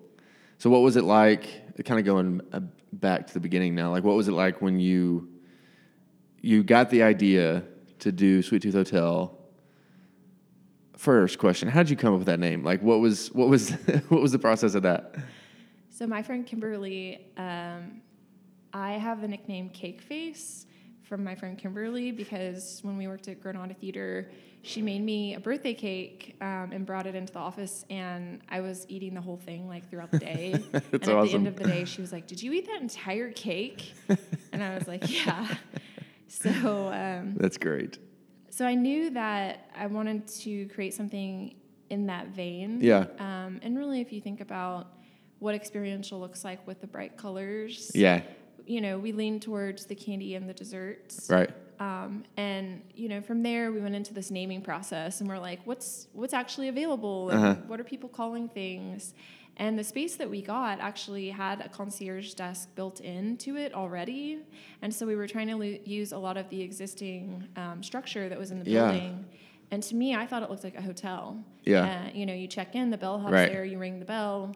So, 0.59 0.69
what 0.69 0.81
was 0.81 0.95
it 0.95 1.03
like? 1.03 1.43
Kind 1.83 1.99
of 1.99 2.05
going 2.05 2.39
uh, 2.53 2.61
back 2.93 3.27
to 3.27 3.33
the 3.33 3.41
beginning 3.41 3.75
now. 3.75 3.91
Like, 3.91 4.05
what 4.05 4.15
was 4.15 4.29
it 4.29 4.31
like 4.31 4.61
when 4.61 4.79
you 4.79 5.27
you 6.39 6.63
got 6.63 6.89
the 6.89 7.03
idea 7.03 7.63
to 7.99 8.13
do 8.13 8.41
Sweet 8.41 8.61
Tooth 8.61 8.75
Hotel? 8.75 9.37
First 10.97 11.37
question: 11.37 11.67
How 11.67 11.83
did 11.83 11.89
you 11.89 11.97
come 11.97 12.13
up 12.13 12.19
with 12.19 12.27
that 12.27 12.39
name? 12.39 12.63
Like, 12.63 12.81
what 12.81 13.01
was 13.01 13.27
what 13.33 13.49
was 13.49 13.71
what 14.07 14.21
was 14.21 14.31
the 14.31 14.39
process 14.39 14.73
of 14.73 14.83
that? 14.83 15.15
So 15.89 16.07
my 16.07 16.23
friend 16.23 16.45
Kimberly, 16.45 17.27
um, 17.37 18.01
I 18.75 18.97
have 18.97 19.21
the 19.21 19.27
nickname 19.29 19.69
Cake 19.69 20.01
Face 20.01 20.65
from 21.01 21.23
my 21.23 21.33
friend 21.33 21.57
Kimberly 21.57 22.11
because 22.11 22.79
when 22.81 22.97
we 22.97 23.07
worked 23.07 23.29
at 23.29 23.39
Granada 23.39 23.73
Theater, 23.73 24.29
she 24.63 24.81
made 24.81 25.01
me 25.01 25.35
a 25.35 25.39
birthday 25.39 25.73
cake 25.73 26.35
um, 26.41 26.71
and 26.73 26.85
brought 26.85 27.07
it 27.07 27.15
into 27.15 27.31
the 27.31 27.39
office, 27.39 27.85
and 27.89 28.41
I 28.49 28.59
was 28.59 28.85
eating 28.89 29.13
the 29.13 29.21
whole 29.21 29.37
thing 29.37 29.69
like 29.69 29.89
throughout 29.89 30.11
the 30.11 30.19
day. 30.19 30.51
and 30.73 30.93
at 30.93 31.01
the 31.01 31.31
end 31.33 31.47
of 31.47 31.55
the 31.55 31.63
day, 31.63 31.85
she 31.85 32.01
was 32.01 32.11
like, 32.11 32.27
"Did 32.27 32.43
you 32.43 32.51
eat 32.51 32.67
that 32.67 32.81
entire 32.81 33.31
cake?" 33.31 33.93
and 34.51 34.61
I 34.61 34.75
was 34.75 34.87
like, 34.87 35.25
"Yeah." 35.25 35.47
So. 36.27 36.49
Um, 36.91 37.35
That's 37.37 37.57
great. 37.57 37.97
so 38.49 38.65
I 38.65 38.73
knew 38.73 39.11
that 39.11 39.69
I 39.73 39.85
wanted 39.85 40.27
to 40.39 40.65
create 40.67 40.93
something 40.93 41.55
in 41.89 42.07
that 42.07 42.27
vein. 42.29 42.81
Yeah. 42.81 43.05
Um, 43.19 43.61
and 43.61 43.77
really, 43.77 44.01
if 44.01 44.11
you 44.11 44.19
think 44.19 44.41
about 44.41 44.91
what 45.39 45.55
experiential 45.55 46.19
looks 46.19 46.43
like 46.43 46.65
with 46.67 46.81
the 46.81 46.87
bright 46.87 47.15
colors, 47.15 47.91
Yeah. 47.95 48.21
You 48.65 48.81
know, 48.81 48.97
we 48.97 49.11
leaned 49.11 49.41
towards 49.41 49.85
the 49.85 49.95
candy 49.95 50.35
and 50.35 50.47
the 50.49 50.53
desserts. 50.53 51.27
Right. 51.29 51.51
Um, 51.79 52.23
and 52.37 52.81
you 52.95 53.09
know, 53.09 53.21
from 53.21 53.43
there, 53.43 53.71
we 53.71 53.81
went 53.81 53.95
into 53.95 54.13
this 54.13 54.31
naming 54.31 54.61
process, 54.61 55.19
and 55.19 55.29
we're 55.29 55.39
like, 55.39 55.59
what's 55.65 56.07
what's 56.13 56.33
actually 56.33 56.67
available, 56.69 57.29
and 57.29 57.39
Uh-huh. 57.43 57.55
what 57.67 57.79
are 57.79 57.83
people 57.83 58.09
calling 58.09 58.47
things? 58.47 59.13
And 59.57 59.79
the 59.79 59.83
space 59.85 60.15
that 60.17 60.29
we 60.29 60.41
got 60.41 60.79
actually 60.81 61.29
had 61.29 61.61
a 61.61 61.69
concierge 61.69 62.33
desk 62.33 62.73
built 62.75 62.99
into 63.01 63.55
it 63.57 63.73
already, 63.73 64.39
and 64.81 64.93
so 64.93 65.05
we 65.05 65.15
were 65.15 65.27
trying 65.27 65.47
to 65.47 65.55
lo- 65.55 65.79
use 65.85 66.11
a 66.13 66.17
lot 66.17 66.37
of 66.37 66.49
the 66.49 66.61
existing 66.61 67.47
um, 67.57 67.83
structure 67.83 68.27
that 68.29 68.37
was 68.39 68.51
in 68.51 68.63
the 68.63 68.69
Yeah. 68.69 68.91
building. 68.91 69.25
And 69.71 69.81
to 69.83 69.95
me, 69.95 70.13
I 70.15 70.25
thought 70.27 70.43
it 70.43 70.49
looked 70.49 70.63
like 70.63 70.77
a 70.77 70.81
hotel. 70.81 71.43
Yeah. 71.63 71.83
Uh, 72.05 72.09
you 72.17 72.25
know, 72.25 72.33
you 72.33 72.47
check 72.47 72.75
in, 72.75 72.89
the 72.91 72.97
bellhop's 72.97 73.33
Right. 73.33 73.51
there, 73.51 73.65
you 73.65 73.79
ring 73.79 73.99
the 73.99 74.05
bell. 74.05 74.53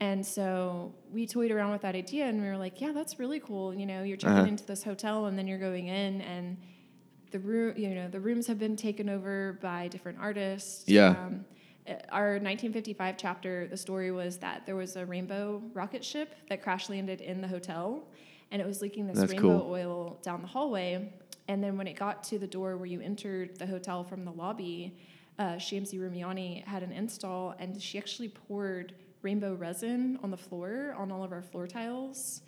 And 0.00 0.24
so 0.24 0.94
we 1.12 1.26
toyed 1.26 1.50
around 1.50 1.72
with 1.72 1.82
that 1.82 1.94
idea 1.94 2.24
and 2.26 2.40
we 2.40 2.48
were 2.48 2.56
like, 2.56 2.80
yeah, 2.80 2.92
that's 2.92 3.18
really 3.18 3.38
cool. 3.40 3.74
You 3.74 3.84
know, 3.84 4.02
you're 4.02 4.16
checking 4.16 4.38
Uh-huh. 4.38 4.46
into 4.46 4.64
this 4.64 4.82
hotel 4.82 5.26
and 5.26 5.38
then 5.38 5.46
you're 5.46 5.58
going 5.58 5.88
in 5.88 6.22
and 6.22 6.56
the 7.30 7.38
room, 7.38 7.74
you 7.76 7.90
know, 7.90 8.08
the 8.08 8.18
rooms 8.18 8.46
have 8.46 8.58
been 8.58 8.76
taken 8.76 9.08
over 9.10 9.58
by 9.60 9.88
different 9.88 10.18
artists. 10.18 10.84
Yeah. 10.88 11.10
Um, 11.10 11.44
uh, 11.86 11.92
our 12.10 12.32
1955 12.40 13.16
chapter, 13.18 13.66
the 13.68 13.76
story 13.76 14.10
was 14.10 14.38
that 14.38 14.64
there 14.64 14.74
was 14.76 14.96
a 14.96 15.04
rainbow 15.04 15.62
rocket 15.74 16.02
ship 16.04 16.34
that 16.48 16.62
crash 16.62 16.88
landed 16.88 17.20
in 17.20 17.40
the 17.42 17.48
hotel 17.48 18.08
and 18.50 18.60
it 18.60 18.66
was 18.66 18.80
leaking 18.80 19.06
this 19.06 19.18
That's 19.18 19.32
rainbow 19.32 19.60
cool. 19.60 19.70
oil 19.70 20.18
down 20.22 20.40
the 20.40 20.48
hallway. 20.48 21.12
And 21.46 21.62
then 21.62 21.76
when 21.76 21.86
it 21.86 21.94
got 21.96 22.24
to 22.24 22.38
the 22.38 22.46
door 22.46 22.76
where 22.78 22.86
you 22.86 23.00
entered 23.02 23.58
the 23.58 23.66
hotel 23.66 24.02
from 24.02 24.24
the 24.24 24.32
lobby, 24.32 24.96
uh, 25.38 25.54
Shamsi 25.56 25.98
Rumiani 26.00 26.64
had 26.64 26.82
an 26.82 26.90
install, 26.92 27.54
and 27.58 27.80
she 27.80 27.96
actually 27.98 28.28
poured 28.28 28.94
rainbow 29.22 29.54
resin 29.54 30.18
on 30.22 30.30
the 30.30 30.36
floor 30.36 30.94
on 30.98 31.10
all 31.12 31.22
of 31.24 31.32
our 31.32 31.42
floor 31.42 31.66
tiles. 31.66 32.42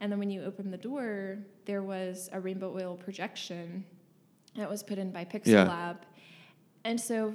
And 0.00 0.12
then 0.12 0.18
when 0.18 0.30
you 0.30 0.42
open 0.44 0.70
the 0.70 0.76
door, 0.76 1.38
there 1.64 1.82
was 1.82 2.28
a 2.32 2.40
rainbow 2.40 2.72
oil 2.74 2.96
projection 2.96 3.84
that 4.56 4.68
was 4.68 4.82
put 4.82 4.98
in 4.98 5.10
by 5.10 5.24
Pixel 5.24 5.46
Yeah. 5.48 5.64
Lab. 5.64 5.96
And 6.84 7.00
so 7.00 7.34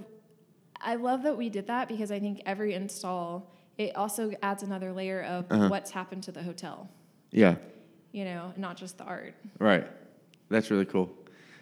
I 0.79 0.95
love 0.95 1.23
that 1.23 1.37
we 1.37 1.49
did 1.49 1.67
that 1.67 1.87
because 1.87 2.11
I 2.11 2.19
think 2.19 2.41
every 2.45 2.73
install 2.73 3.49
it 3.77 3.95
also 3.95 4.31
adds 4.43 4.61
another 4.61 4.93
layer 4.93 5.23
of 5.23 5.45
Uh-huh. 5.49 5.67
what's 5.67 5.89
happened 5.89 6.21
to 6.23 6.31
the 6.31 6.43
hotel, 6.43 6.87
Yeah. 7.31 7.55
you 8.11 8.23
know, 8.23 8.53
not 8.55 8.77
just 8.77 8.99
the 8.99 9.03
art. 9.03 9.33
Right. 9.59 9.87
That's 10.49 10.69
really 10.69 10.85
cool. 10.85 11.11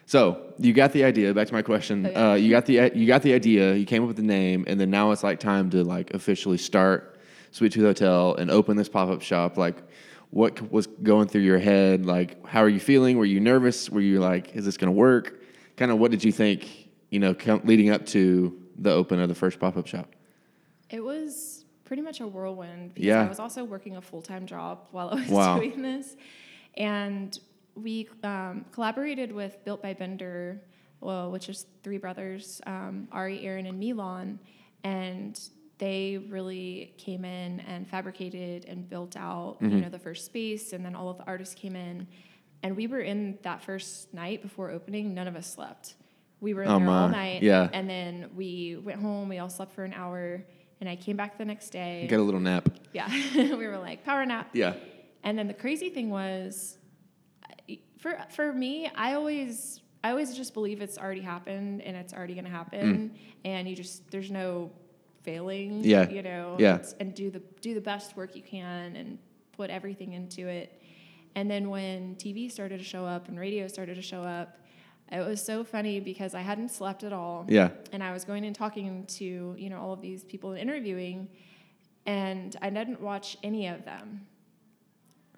So 0.07 0.53
you 0.59 0.73
got 0.73 0.91
the 0.91 1.05
idea. 1.05 1.33
Back 1.33 1.47
to 1.47 1.53
my 1.53 1.61
question. 1.61 2.05
Uh, 2.13 2.33
you 2.33 2.49
got 2.49 2.65
the 2.65 2.91
you 2.93 3.07
got 3.07 3.21
the 3.21 3.33
idea. 3.33 3.75
You 3.75 3.85
came 3.85 4.01
up 4.03 4.07
with 4.09 4.17
the 4.17 4.23
name, 4.23 4.65
and 4.67 4.77
then 4.77 4.89
now 4.89 5.11
it's 5.11 5.23
like 5.23 5.39
time 5.39 5.69
to 5.69 5.85
like 5.85 6.13
officially 6.13 6.57
start 6.57 7.10
Sweet 7.51 7.71
Tooth 7.73 7.83
Hotel 7.83 8.35
and 8.35 8.49
open 8.49 8.77
this 8.77 8.89
pop 8.89 9.09
up 9.09 9.21
shop. 9.21 9.57
Like, 9.57 9.77
what 10.29 10.71
was 10.71 10.87
going 10.87 11.27
through 11.27 11.41
your 11.41 11.59
head? 11.59 12.05
Like, 12.05 12.45
how 12.45 12.61
are 12.61 12.69
you 12.69 12.79
feeling? 12.79 13.17
Were 13.17 13.25
you 13.25 13.39
nervous? 13.39 13.89
Were 13.89 14.01
you 14.01 14.19
like, 14.19 14.55
is 14.55 14.65
this 14.65 14.77
going 14.77 14.87
to 14.87 14.97
work? 14.97 15.41
Kind 15.77 15.91
of, 15.91 15.99
what 15.99 16.11
did 16.11 16.23
you 16.23 16.31
think? 16.31 16.89
You 17.09 17.19
know, 17.19 17.35
leading 17.65 17.89
up 17.89 18.05
to 18.07 18.57
the 18.77 18.91
open 18.91 19.19
of 19.19 19.27
the 19.27 19.35
first 19.35 19.59
pop 19.59 19.75
up 19.75 19.85
shop. 19.87 20.07
It 20.89 21.03
was 21.03 21.65
pretty 21.83 22.01
much 22.01 22.21
a 22.21 22.27
whirlwind 22.27 22.93
because 22.93 23.05
Yeah. 23.05 23.25
I 23.25 23.27
was 23.27 23.39
also 23.39 23.65
working 23.65 23.97
a 23.97 24.01
full 24.01 24.21
time 24.21 24.45
job 24.45 24.87
while 24.91 25.09
I 25.09 25.15
was 25.15 25.27
Wow. 25.27 25.57
doing 25.57 25.81
this. 25.81 26.15
And 26.75 27.37
we 27.75 28.07
um, 28.23 28.65
collaborated 28.71 29.31
with 29.33 29.63
Built 29.65 29.81
by 29.81 29.93
Bender, 29.93 30.61
well, 31.01 31.31
which 31.31 31.49
is 31.49 31.65
three 31.83 31.97
brothers, 31.97 32.61
um, 32.65 33.09
Ari, 33.11 33.45
Aaron, 33.45 33.65
and 33.65 33.77
Milan. 33.77 34.39
And 34.85 35.37
they 35.81 36.19
really 36.29 36.93
came 36.99 37.25
in 37.25 37.59
and 37.61 37.87
fabricated 37.87 38.65
and 38.65 38.87
built 38.87 39.17
out, 39.17 39.57
Mm-hmm. 39.61 39.75
you 39.77 39.81
know, 39.81 39.89
the 39.89 39.97
first 39.99 40.25
space. 40.25 40.73
And 40.73 40.85
then 40.85 40.95
all 40.95 41.09
of 41.09 41.17
the 41.17 41.23
artists 41.25 41.55
came 41.55 41.75
in. 41.75 42.07
And 42.61 42.77
we 42.77 42.85
were 42.85 42.99
in 42.99 43.39
that 43.41 43.63
first 43.63 44.13
night 44.13 44.43
before 44.43 44.69
opening, 44.69 45.15
none 45.15 45.27
of 45.27 45.35
us 45.35 45.51
slept. 45.51 45.95
We 46.39 46.53
were 46.53 46.61
in 46.61 46.69
Oh, 46.69 46.77
there 46.79 46.87
all 46.89 47.09
night. 47.09 47.41
Yeah. 47.41 47.67
And 47.73 47.89
then 47.89 48.29
we 48.35 48.77
went 48.77 49.01
home, 49.01 49.27
we 49.27 49.39
all 49.39 49.49
slept 49.49 49.73
for 49.73 49.83
an 49.83 49.93
hour, 49.93 50.45
and 50.79 50.87
I 50.87 50.95
came 50.95 51.17
back 51.17 51.39
the 51.39 51.45
next 51.45 51.71
day. 51.71 52.05
Got 52.07 52.19
a 52.19 52.23
little 52.29 52.39
nap. 52.39 52.69
Yeah. 52.93 53.09
we 53.35 53.65
were 53.65 53.79
like, 53.79 54.05
power 54.05 54.23
nap. 54.23 54.49
Yeah. 54.53 54.75
And 55.23 55.35
then 55.37 55.47
the 55.47 55.53
crazy 55.55 55.89
thing 55.89 56.11
was, 56.11 56.77
for 57.99 58.17
for 58.29 58.53
me, 58.53 58.89
I 58.95 59.13
always 59.13 59.81
I 60.03 60.09
always 60.11 60.35
just 60.37 60.53
believe 60.53 60.81
it's 60.81 60.97
already 60.99 61.21
happened 61.21 61.81
and 61.81 61.95
it's 61.97 62.13
already 62.13 62.33
gonna 62.35 62.49
happen, 62.49 63.15
and 63.45 63.67
you 63.69 63.75
just 63.75 64.09
there's 64.11 64.31
no 64.31 64.71
failing. 65.23 65.83
Yeah. 65.83 66.09
You 66.09 66.21
know. 66.21 66.55
Yeah. 66.59 66.83
And 66.99 67.13
do 67.13 67.29
the 67.29 67.39
do 67.61 67.73
the 67.73 67.81
best 67.81 68.15
work 68.15 68.35
you 68.35 68.41
can 68.41 68.95
and 68.95 69.17
put 69.53 69.69
everything 69.69 70.13
into 70.13 70.47
it. 70.47 70.81
And 71.35 71.49
then 71.49 71.69
when 71.69 72.15
TV 72.15 72.51
started 72.51 72.77
to 72.79 72.83
show 72.83 73.05
up 73.05 73.27
and 73.29 73.39
radio 73.39 73.67
started 73.67 73.95
to 73.95 74.01
show 74.01 74.21
up, 74.21 74.57
it 75.11 75.25
was 75.25 75.43
so 75.43 75.63
funny 75.63 75.99
because 75.99 76.33
I 76.33 76.41
hadn't 76.41 76.69
slept 76.69 77.03
at 77.03 77.13
all 77.13 77.45
Yeah. 77.49 77.69
and 77.93 78.01
I 78.03 78.11
was 78.13 78.23
going 78.25 78.45
and 78.45 78.55
talking 78.55 79.05
to 79.17 79.55
you 79.57 79.69
know 79.69 79.79
all 79.79 79.93
of 79.93 80.01
these 80.01 80.23
people 80.23 80.51
and 80.51 80.59
interviewing, 80.59 81.27
and 82.05 82.55
I 82.61 82.69
didn't 82.69 83.01
watch 83.01 83.37
any 83.43 83.67
of 83.67 83.85
them. 83.85 84.25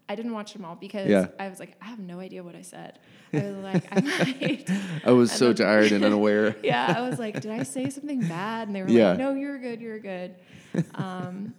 I 0.10 0.16
didn't 0.16 0.34
watch 0.34 0.54
them 0.54 0.66
all 0.66 0.76
because 0.76 1.10
Yeah. 1.10 1.28
I 1.40 1.48
was 1.50 1.60
like, 1.60 1.76
I 1.82 1.86
have 1.86 2.00
no 2.00 2.20
idea 2.20 2.44
what 2.44 2.56
I 2.56 2.62
said. 2.62 3.00
I 3.34 3.38
was 3.52 3.64
like, 3.64 3.84
I 3.92 4.02
might. 4.02 4.70
I 5.06 5.12
was 5.12 5.30
And 5.32 5.40
so 5.40 5.46
then- 5.54 5.66
tired 5.68 5.92
and 5.94 6.04
unaware. 6.10 6.56
yeah, 6.64 6.94
I 6.98 7.08
was 7.10 7.20
like, 7.20 7.40
did 7.42 7.52
I 7.52 7.64
say 7.64 7.90
something 7.90 8.20
bad? 8.22 8.68
And 8.68 8.76
they 8.76 8.82
were 8.84 8.90
Yeah. 8.90 9.10
like, 9.12 9.20
No, 9.20 9.34
you're 9.34 9.58
good, 9.60 9.82
you're 9.82 10.00
good. 10.00 10.36
Um, 10.96 11.54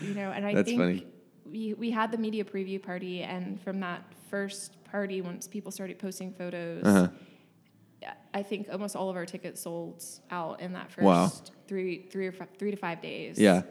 you 0.00 0.14
know, 0.14 0.30
and 0.30 0.46
I 0.46 0.54
That's 0.54 0.68
think 0.68 0.80
funny. 0.80 1.06
we 1.50 1.74
we 1.74 1.90
had 1.90 2.10
the 2.12 2.18
media 2.18 2.44
preview 2.44 2.80
party, 2.82 3.22
and 3.22 3.60
from 3.60 3.80
that 3.80 4.02
first 4.30 4.82
party, 4.84 5.20
once 5.22 5.46
people 5.48 5.70
started 5.72 5.98
posting 5.98 6.32
photos, 6.32 6.84
Uh-huh. 6.84 7.08
I 8.32 8.42
think 8.42 8.68
almost 8.70 8.94
all 8.96 9.10
of 9.10 9.16
our 9.16 9.26
tickets 9.26 9.60
sold 9.62 10.02
out 10.30 10.60
in 10.60 10.72
that 10.74 10.90
first 10.92 11.04
Wow. 11.04 11.30
three 11.66 12.06
three 12.10 12.26
or 12.28 12.32
five, 12.32 12.48
three 12.58 12.70
to 12.70 12.76
five 12.76 13.02
days. 13.02 13.38
Yeah. 13.38 13.62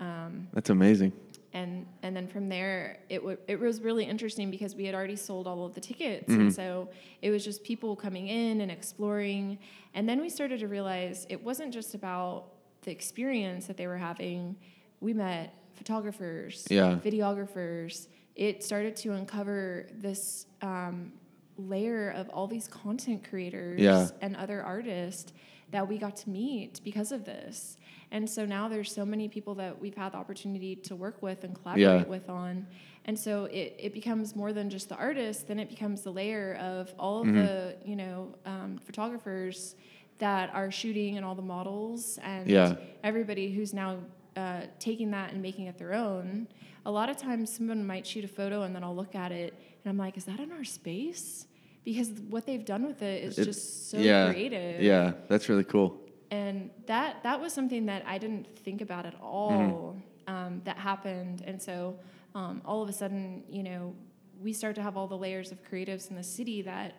Um, 0.00 0.48
That's 0.52 0.70
amazing. 0.70 1.12
And 1.60 1.86
and 2.04 2.12
then 2.16 2.26
from 2.34 2.44
there, 2.56 2.98
it 3.08 3.18
w- 3.26 3.38
it 3.48 3.58
was 3.58 3.80
really 3.88 4.04
interesting 4.14 4.50
because 4.56 4.72
we 4.80 4.84
had 4.88 4.94
already 4.94 5.16
sold 5.16 5.44
all 5.50 5.60
of 5.68 5.72
the 5.74 5.80
tickets, 5.90 6.28
Mm-hmm. 6.30 6.40
and 6.42 6.54
so 6.54 6.88
it 7.22 7.30
was 7.30 7.42
just 7.44 7.58
people 7.70 7.96
coming 8.06 8.26
in 8.28 8.60
and 8.62 8.70
exploring. 8.78 9.58
And 9.94 10.02
then 10.08 10.18
we 10.20 10.28
started 10.38 10.58
to 10.60 10.68
realize 10.68 11.26
it 11.28 11.40
wasn't 11.42 11.72
just 11.78 11.94
about 11.94 12.36
the 12.82 12.90
experience 12.98 13.66
that 13.68 13.76
they 13.76 13.86
were 13.86 13.96
having. 14.10 14.56
We 15.00 15.12
met 15.14 15.54
photographers, 15.80 16.66
Yeah. 16.70 16.98
videographers. 17.04 18.08
It 18.34 18.62
started 18.62 18.94
to 19.02 19.12
uncover 19.12 19.86
this 20.06 20.46
um, 20.62 21.12
layer 21.58 22.10
of 22.10 22.28
all 22.34 22.46
these 22.46 22.68
content 22.68 23.20
creators 23.28 23.80
Yeah. 23.80 24.08
and 24.20 24.36
other 24.36 24.62
artists 24.62 25.32
that 25.76 25.86
we 25.86 25.98
got 25.98 26.16
to 26.16 26.30
meet 26.30 26.80
because 26.84 27.12
of 27.12 27.26
this. 27.26 27.76
And 28.10 28.28
so 28.30 28.46
now 28.46 28.66
there's 28.66 28.90
so 28.90 29.04
many 29.04 29.28
people 29.28 29.54
that 29.56 29.78
we've 29.78 29.94
had 29.94 30.12
the 30.12 30.16
opportunity 30.16 30.74
to 30.88 30.96
work 30.96 31.22
with 31.22 31.44
and 31.44 31.54
collaborate 31.54 31.82
Yeah. 31.82 32.04
with 32.04 32.30
on. 32.30 32.66
And 33.04 33.18
so 33.18 33.44
it, 33.60 33.74
it 33.78 33.92
becomes 33.92 34.34
more 34.34 34.52
than 34.54 34.70
just 34.70 34.88
the 34.88 34.96
artist, 34.96 35.48
then 35.48 35.58
it 35.58 35.68
becomes 35.68 36.00
the 36.00 36.10
layer 36.20 36.54
of 36.72 36.94
all 36.98 37.20
of 37.20 37.26
Mm-hmm. 37.26 37.44
the, 37.44 37.76
you 37.84 37.96
know, 37.96 38.34
um, 38.46 38.78
photographers 38.86 39.74
that 40.18 40.46
are 40.54 40.70
shooting 40.70 41.18
and 41.18 41.26
all 41.26 41.34
the 41.34 41.42
models 41.56 42.18
and 42.22 42.48
Yeah. 42.48 42.76
everybody 43.04 43.52
who's 43.54 43.74
now 43.74 43.98
uh, 44.34 44.62
taking 44.78 45.10
that 45.10 45.32
and 45.32 45.42
making 45.42 45.66
it 45.66 45.76
their 45.76 45.92
own. 45.92 46.48
A 46.86 46.90
lot 46.90 47.10
of 47.10 47.16
times, 47.18 47.54
someone 47.54 47.86
might 47.86 48.06
shoot 48.06 48.24
a 48.24 48.28
photo 48.28 48.62
and 48.62 48.74
then 48.74 48.82
I'll 48.82 48.96
look 48.96 49.14
at 49.14 49.30
it 49.30 49.52
and 49.84 49.90
I'm 49.90 49.98
like, 49.98 50.16
is 50.16 50.24
that 50.24 50.40
in 50.40 50.52
our 50.52 50.64
space? 50.64 51.46
Because 51.86 52.10
what 52.28 52.44
they've 52.46 52.64
done 52.64 52.84
with 52.84 53.00
it 53.00 53.22
is 53.22 53.38
It- 53.38 53.44
just 53.44 53.90
so 53.90 53.96
yeah. 53.98 54.30
creative. 54.32 54.82
Yeah, 54.82 55.12
that's 55.28 55.48
really 55.48 55.62
cool. 55.64 55.96
And 56.32 56.70
that 56.86 57.22
that 57.22 57.40
was 57.40 57.52
something 57.52 57.86
that 57.86 58.02
I 58.04 58.18
didn't 58.18 58.46
think 58.58 58.80
about 58.82 59.06
at 59.06 59.14
all. 59.22 59.96
Um, 60.26 60.60
that 60.64 60.76
happened, 60.76 61.42
and 61.46 61.62
so 61.62 62.00
um, 62.34 62.60
all 62.64 62.82
of 62.82 62.88
a 62.88 62.92
sudden, 62.92 63.44
you 63.48 63.62
know, 63.62 63.94
we 64.42 64.52
start 64.52 64.74
to 64.74 64.82
have 64.82 64.96
all 64.96 65.06
the 65.06 65.16
layers 65.16 65.52
of 65.52 65.58
creatives 65.62 66.10
in 66.10 66.16
the 66.16 66.24
city 66.24 66.60
that 66.62 66.94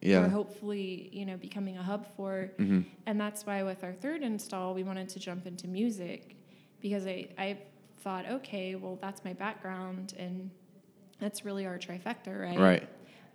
Yeah. 0.00 0.20
we're 0.20 0.28
hopefully 0.28 1.10
you 1.12 1.26
know 1.26 1.36
becoming 1.36 1.76
a 1.76 1.82
hub 1.82 2.06
for. 2.16 2.52
Mm-hmm. 2.58 2.82
And 3.06 3.20
that's 3.20 3.44
why 3.44 3.64
with 3.64 3.82
our 3.82 3.92
third 3.92 4.22
install, 4.22 4.72
we 4.72 4.84
wanted 4.84 5.08
to 5.08 5.18
jump 5.18 5.48
into 5.48 5.66
music 5.66 6.36
because 6.80 7.04
I 7.08 7.28
I 7.36 7.58
thought, 8.04 8.24
okay, 8.36 8.76
well 8.76 8.96
that's 9.02 9.24
my 9.24 9.32
background 9.32 10.14
and 10.16 10.50
that's 11.18 11.44
really 11.44 11.66
our 11.66 11.78
trifecta, 11.78 12.40
right? 12.40 12.56
Right. 12.70 12.88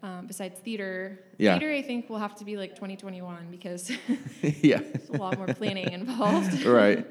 Um, 0.04 0.28
besides 0.28 0.60
theater, 0.60 1.20
Yeah. 1.38 1.58
theater 1.58 1.74
I 1.74 1.82
think 1.82 2.10
will 2.10 2.20
have 2.20 2.36
to 2.36 2.44
be 2.46 2.58
like 2.58 2.76
2021 2.76 3.48
because 3.50 3.90
yeah. 4.42 4.80
there's 4.80 5.10
a 5.10 5.14
lot 5.18 5.38
more 5.38 5.48
planning 5.48 5.90
involved. 5.92 6.66
right. 6.82 7.08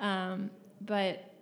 Um, 0.00 0.50
but 0.80 1.34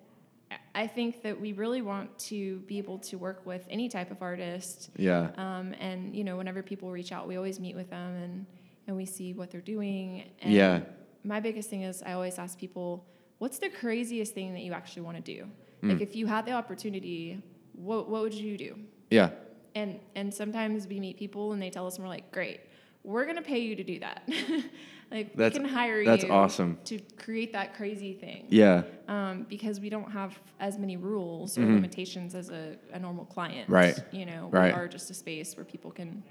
I 0.74 0.88
think 0.88 1.22
that 1.22 1.40
we 1.40 1.52
really 1.52 1.82
want 1.82 2.18
to 2.30 2.58
be 2.60 2.78
able 2.78 2.98
to 3.10 3.16
work 3.16 3.46
with 3.46 3.64
any 3.70 3.88
type 3.88 4.10
of 4.10 4.22
artist. 4.22 4.90
Yeah. 4.96 5.30
Um, 5.36 5.72
and 5.78 6.16
you 6.16 6.24
know, 6.24 6.36
whenever 6.36 6.62
people 6.62 6.90
reach 6.90 7.12
out, 7.12 7.28
we 7.28 7.36
always 7.36 7.60
meet 7.60 7.76
with 7.76 7.90
them 7.90 8.16
and 8.24 8.46
and 8.88 8.96
we 8.96 9.04
see 9.04 9.34
what 9.34 9.50
they're 9.52 9.60
doing. 9.60 10.24
And 10.42 10.52
Yeah. 10.52 10.80
My 11.22 11.40
biggest 11.40 11.70
thing 11.70 11.82
is 11.82 12.02
I 12.02 12.12
always 12.14 12.38
ask 12.38 12.58
people, 12.58 13.04
what's 13.38 13.58
the 13.58 13.68
craziest 13.68 14.34
thing 14.34 14.52
that 14.54 14.62
you 14.62 14.72
actually 14.72 15.02
want 15.02 15.16
to 15.22 15.22
do? 15.36 15.46
Mm. 15.82 15.92
Like 15.92 16.00
if 16.00 16.16
you 16.16 16.26
had 16.26 16.44
the 16.46 16.52
opportunity, 16.52 17.40
what 17.74 18.08
what 18.08 18.22
would 18.22 18.34
you 18.34 18.56
do? 18.58 18.78
Yeah. 19.10 19.30
And 19.78 20.00
and 20.16 20.32
sometimes 20.34 20.86
we 20.88 20.98
meet 20.98 21.16
people 21.16 21.52
and 21.52 21.62
they 21.62 21.70
tell 21.70 21.86
us 21.86 21.96
and 21.96 22.04
we're 22.04 22.08
like, 22.18 22.32
great, 22.32 22.60
we're 23.04 23.26
gonna 23.26 23.42
pay 23.42 23.60
you 23.60 23.76
to 23.76 23.84
do 23.84 24.00
that. 24.00 24.22
like 25.10 25.34
That's- 25.36 25.52
we 25.54 25.60
can 25.64 25.68
hire 25.68 26.04
that's 26.04 26.24
you 26.24 26.30
awesome. 26.30 26.78
to 26.86 26.98
create 27.16 27.52
that 27.52 27.74
crazy 27.76 28.12
thing. 28.14 28.46
Yeah. 28.48 28.82
Um, 29.06 29.46
because 29.48 29.78
we 29.80 29.88
don't 29.88 30.10
have 30.10 30.38
as 30.58 30.78
many 30.78 30.96
rules 30.96 31.56
or 31.56 31.62
limitations 31.64 32.34
as 32.34 32.50
a, 32.50 32.76
a 32.92 32.98
normal 32.98 33.24
client. 33.24 33.64
Mm-hmm. 33.64 33.72
Right. 33.72 33.98
You 34.10 34.26
know, 34.26 34.48
Right. 34.50 34.74
we 34.74 34.80
are 34.80 34.88
just 34.88 35.10
a 35.10 35.14
space 35.14 35.56
where 35.56 35.64
people 35.64 35.90
can 35.92 36.22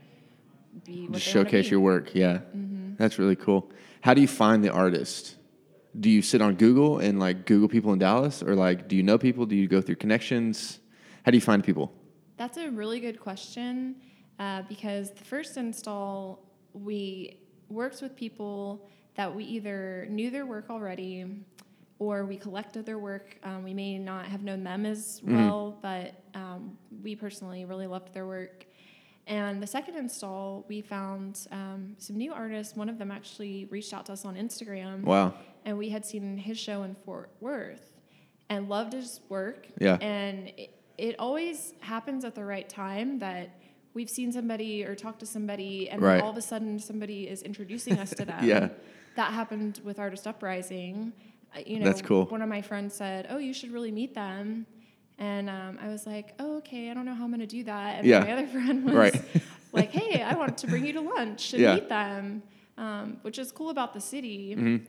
be 0.85 1.05
what 1.07 1.13
Just 1.13 1.27
showcase 1.27 1.71
your 1.71 1.79
work. 1.79 2.13
Yeah. 2.13 2.39
Mm-hmm. 2.55 2.95
That's 2.97 3.17
really 3.17 3.35
cool. 3.35 3.71
How 4.01 4.13
do 4.13 4.21
you 4.21 4.27
find 4.27 4.63
the 4.63 4.71
artist? 4.71 5.37
Do 5.99 6.09
you 6.09 6.21
sit 6.21 6.41
on 6.41 6.55
Google 6.55 6.99
and 6.99 7.17
like 7.19 7.45
Google 7.45 7.69
people 7.69 7.93
in 7.93 7.99
Dallas 7.99 8.43
or 8.43 8.55
like 8.55 8.87
do 8.89 8.95
you 8.95 9.03
know 9.03 9.17
people? 9.17 9.45
Do 9.45 9.55
you 9.55 9.67
go 9.67 9.81
through 9.81 9.95
connections? 9.95 10.79
How 11.23 11.31
do 11.31 11.37
you 11.37 11.41
find 11.41 11.63
people? 11.63 11.91
That's 12.37 12.57
a 12.57 12.69
really 12.69 12.99
good 12.99 13.19
question 13.19 13.95
uh, 14.39 14.61
because 14.69 15.11
the 15.11 15.23
first 15.23 15.57
install 15.57 16.43
we 16.73 17.39
worked 17.69 18.01
with 18.01 18.15
people 18.15 18.87
that 19.15 19.33
we 19.33 19.43
either 19.43 20.05
knew 20.09 20.29
their 20.29 20.45
work 20.45 20.69
already 20.69 21.25
or 21.99 22.25
we 22.25 22.37
collected 22.37 22.85
their 22.85 22.99
work. 22.99 23.37
Um, 23.43 23.63
we 23.63 23.73
may 23.73 23.97
not 23.97 24.27
have 24.27 24.43
known 24.43 24.63
them 24.63 24.85
as 24.85 25.19
well, 25.23 25.79
but 25.81 26.13
um, 26.35 26.77
we 27.03 27.15
personally 27.15 27.65
really 27.65 27.87
loved 27.87 28.13
their 28.13 28.27
work. 28.27 28.65
And 29.25 29.61
the 29.61 29.67
second 29.67 29.95
install, 29.95 30.63
we 30.69 30.81
found 30.81 31.47
um, 31.51 31.95
some 31.97 32.15
new 32.17 32.31
artists. 32.31 32.75
One 32.77 32.87
of 32.87 32.99
them 32.99 33.09
actually 33.11 33.65
reached 33.65 33.93
out 33.93 34.05
to 34.05 34.13
us 34.13 34.23
on 34.23 34.35
Instagram 34.35 35.01
Wow. 35.03 35.33
and 35.65 35.77
we 35.77 35.89
had 35.89 36.05
seen 36.05 36.37
his 36.37 36.59
show 36.59 36.83
in 36.83 36.95
Fort 37.03 37.31
Worth 37.41 37.93
and 38.49 38.69
loved 38.69 38.93
his 38.93 39.19
work. 39.27 39.67
Yeah. 39.81 39.97
And 39.99 40.49
it, 40.55 40.76
it 40.97 41.15
always 41.19 41.73
happens 41.81 42.25
at 42.25 42.33
the 42.35 42.43
right 42.43 42.67
time 42.67 43.19
that 43.19 43.49
we've 43.93 44.09
seen 44.09 44.31
somebody 44.31 44.83
or 44.83 44.95
talked 44.95 45.19
to 45.19 45.25
somebody, 45.25 45.89
and 45.89 46.01
Right. 46.01 46.21
all 46.21 46.29
of 46.31 46.37
a 46.37 46.41
sudden 46.41 46.79
somebody 46.79 47.27
is 47.27 47.41
introducing 47.43 47.97
us 47.99 48.11
to 48.15 48.25
them. 48.31 48.43
Yeah. 48.43 48.69
That 49.15 49.33
happened 49.33 49.81
with 49.83 49.99
Artist 49.99 50.27
Uprising. 50.27 51.13
You 51.65 51.79
know, 51.79 51.85
That's 51.85 52.01
cool. 52.01 52.25
One 52.25 52.41
of 52.41 52.49
my 52.49 52.61
friends 52.61 52.93
said, 52.93 53.27
"Oh, 53.29 53.37
you 53.37 53.53
should 53.53 53.71
really 53.71 53.91
meet 53.91 54.13
them," 54.13 54.67
and 55.17 55.49
um, 55.49 55.79
I 55.81 55.87
was 55.87 56.05
like, 56.05 56.33
"Oh, 56.39 56.57
okay. 56.57 56.91
I 56.91 56.93
don't 56.93 57.05
know 57.05 57.15
how 57.15 57.23
I'm 57.23 57.31
going 57.31 57.39
to 57.39 57.47
do 57.47 57.63
that." 57.63 57.99
And 57.99 58.05
Yeah. 58.07 58.19
my 58.19 58.31
other 58.33 58.47
friend 58.55 58.83
was 58.85 58.93
Right. 58.93 59.21
like, 59.71 59.91
"Hey, 59.91 60.21
I 60.21 60.35
want 60.35 60.57
to 60.59 60.67
bring 60.67 60.85
you 60.85 60.93
to 60.93 61.01
lunch 61.01 61.53
and 61.53 61.61
Yeah. 61.61 61.75
meet 61.75 61.89
them," 61.89 62.43
um, 62.77 63.17
which 63.23 63.39
is 63.39 63.51
cool 63.51 63.69
about 63.71 63.93
the 63.93 64.01
city. 64.01 64.55
Mm-hmm. 64.55 64.85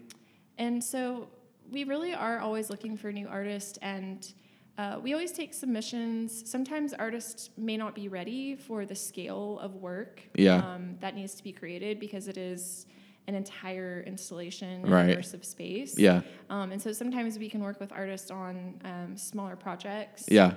And 0.58 0.84
so 0.84 1.28
we 1.70 1.84
really 1.84 2.12
are 2.12 2.38
always 2.40 2.68
looking 2.68 2.96
for 2.98 3.10
new 3.12 3.28
artists, 3.28 3.78
and 3.80 4.30
uh, 4.78 4.98
we 5.02 5.12
always 5.12 5.32
take 5.32 5.52
submissions. 5.52 6.48
Sometimes 6.48 6.94
artists 6.94 7.50
may 7.56 7.76
not 7.76 7.94
be 7.94 8.06
ready 8.08 8.54
for 8.54 8.86
the 8.86 8.94
scale 8.94 9.58
of 9.60 9.74
work 9.74 10.22
Yeah. 10.36 10.58
um, 10.58 10.96
that 11.00 11.16
needs 11.16 11.34
to 11.34 11.42
be 11.42 11.52
created 11.52 11.98
because 11.98 12.28
it 12.28 12.38
is 12.38 12.86
an 13.26 13.34
entire 13.34 14.02
installation, 14.06 14.84
in 14.84 14.90
Right. 14.90 15.18
immersive 15.18 15.44
space. 15.44 15.98
Yeah. 15.98 16.22
Um, 16.48 16.70
and 16.72 16.80
so 16.80 16.92
sometimes 16.92 17.38
we 17.38 17.50
can 17.50 17.60
work 17.60 17.80
with 17.80 17.92
artists 17.92 18.30
on 18.30 18.80
um, 18.84 19.16
smaller 19.16 19.56
projects. 19.56 20.24
Yeah. 20.28 20.54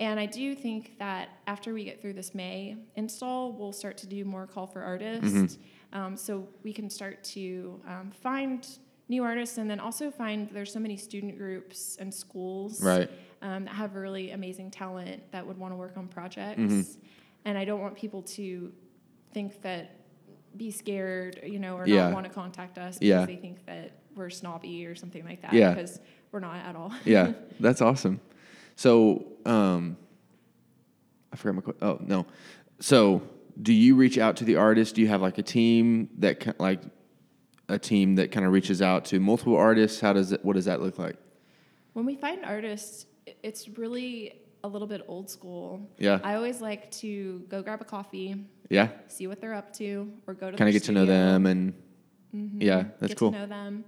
And 0.00 0.18
I 0.18 0.26
do 0.26 0.54
think 0.54 0.98
that 0.98 1.28
after 1.46 1.74
we 1.74 1.84
get 1.84 2.00
through 2.00 2.14
this 2.14 2.34
May 2.34 2.76
install, 2.96 3.52
we'll 3.52 3.72
start 3.72 3.96
to 3.98 4.06
do 4.06 4.24
more 4.24 4.46
call 4.46 4.66
for 4.66 4.82
artists. 4.82 5.34
Mm-hmm. 5.34 5.98
Um, 5.98 6.16
so 6.16 6.48
we 6.62 6.72
can 6.72 6.88
start 6.90 7.22
to 7.24 7.80
um, 7.86 8.10
find 8.10 8.66
new 9.08 9.22
artists 9.22 9.58
and 9.58 9.68
then 9.70 9.80
also 9.80 10.10
find 10.10 10.48
there's 10.50 10.72
so 10.72 10.80
many 10.80 10.96
student 10.96 11.36
groups 11.36 11.96
and 12.00 12.12
schools 12.12 12.82
Right. 12.82 13.10
um, 13.42 13.64
that 13.66 13.74
have 13.74 13.94
really 13.94 14.30
amazing 14.30 14.70
talent 14.70 15.22
that 15.32 15.46
would 15.46 15.58
want 15.58 15.72
to 15.72 15.76
work 15.76 15.96
on 15.96 16.08
projects. 16.08 16.60
Mm-hmm. 16.60 17.00
And 17.44 17.58
I 17.58 17.64
don't 17.64 17.80
want 17.80 17.94
people 17.96 18.22
to 18.22 18.72
think 19.34 19.60
that 19.62 19.96
be 20.56 20.70
scared, 20.70 21.40
you 21.44 21.58
know, 21.58 21.76
or 21.76 21.86
Yeah. 21.86 22.04
not 22.04 22.14
want 22.14 22.26
to 22.26 22.32
contact 22.32 22.78
us 22.78 22.98
because 22.98 23.06
Yeah. 23.08 23.26
they 23.26 23.36
think 23.36 23.66
that 23.66 23.92
we're 24.14 24.30
snobby 24.30 24.86
or 24.86 24.94
something 24.94 25.24
like 25.24 25.42
that. 25.42 25.52
Yeah. 25.52 25.74
Because 25.74 26.00
we're 26.32 26.40
not 26.40 26.56
at 26.64 26.74
all. 26.76 26.92
Yeah. 27.04 27.32
That's 27.60 27.82
awesome. 27.82 28.20
So, 28.76 29.26
um, 29.44 29.96
I 31.32 31.36
forgot 31.36 31.54
my 31.56 31.60
question. 31.62 31.86
Oh, 31.86 31.98
no. 32.00 32.26
So, 32.80 33.22
do 33.60 33.72
you 33.72 33.96
reach 33.96 34.18
out 34.18 34.36
to 34.38 34.44
the 34.44 34.56
artist? 34.56 34.94
Do 34.94 35.00
you 35.02 35.08
have 35.08 35.20
like 35.20 35.38
a 35.38 35.42
team 35.42 36.08
that 36.18 36.40
ki- 36.40 36.52
like 36.58 36.80
a 37.68 37.78
team 37.78 38.14
that 38.16 38.30
kind 38.30 38.44
of 38.46 38.52
reaches 38.52 38.82
out 38.82 39.04
to 39.06 39.20
multiple 39.20 39.56
artists? 39.56 40.00
How 40.00 40.12
does 40.12 40.32
it, 40.32 40.44
what 40.44 40.54
does 40.54 40.64
that 40.66 40.80
look 40.80 40.98
like? 40.98 41.16
When 41.92 42.04
we 42.06 42.16
find 42.16 42.44
artists, 42.44 43.06
it's 43.42 43.68
really 43.78 44.40
a 44.64 44.68
little 44.68 44.88
bit 44.88 45.02
old 45.08 45.28
school. 45.30 45.80
Yeah. 45.98 46.20
I 46.24 46.34
always 46.34 46.60
like 46.60 46.90
to 46.92 47.40
go 47.48 47.62
grab 47.62 47.80
a 47.80 47.84
coffee, 47.84 48.44
Yeah. 48.70 48.88
see 49.08 49.26
what 49.26 49.40
they're 49.40 49.54
up 49.54 49.72
to, 49.74 50.10
or 50.26 50.34
go 50.34 50.50
to 50.50 50.56
Kind 50.56 50.68
of 50.68 50.72
get 50.72 50.84
to 50.84 50.92
know 50.92 51.04
them 51.06 51.46
and 51.46 51.74
yeah, 52.32 52.84
that's 52.98 53.10
get 53.12 53.18
cool. 53.18 53.30
to 53.32 53.38
know 53.40 53.46
them, 53.46 53.84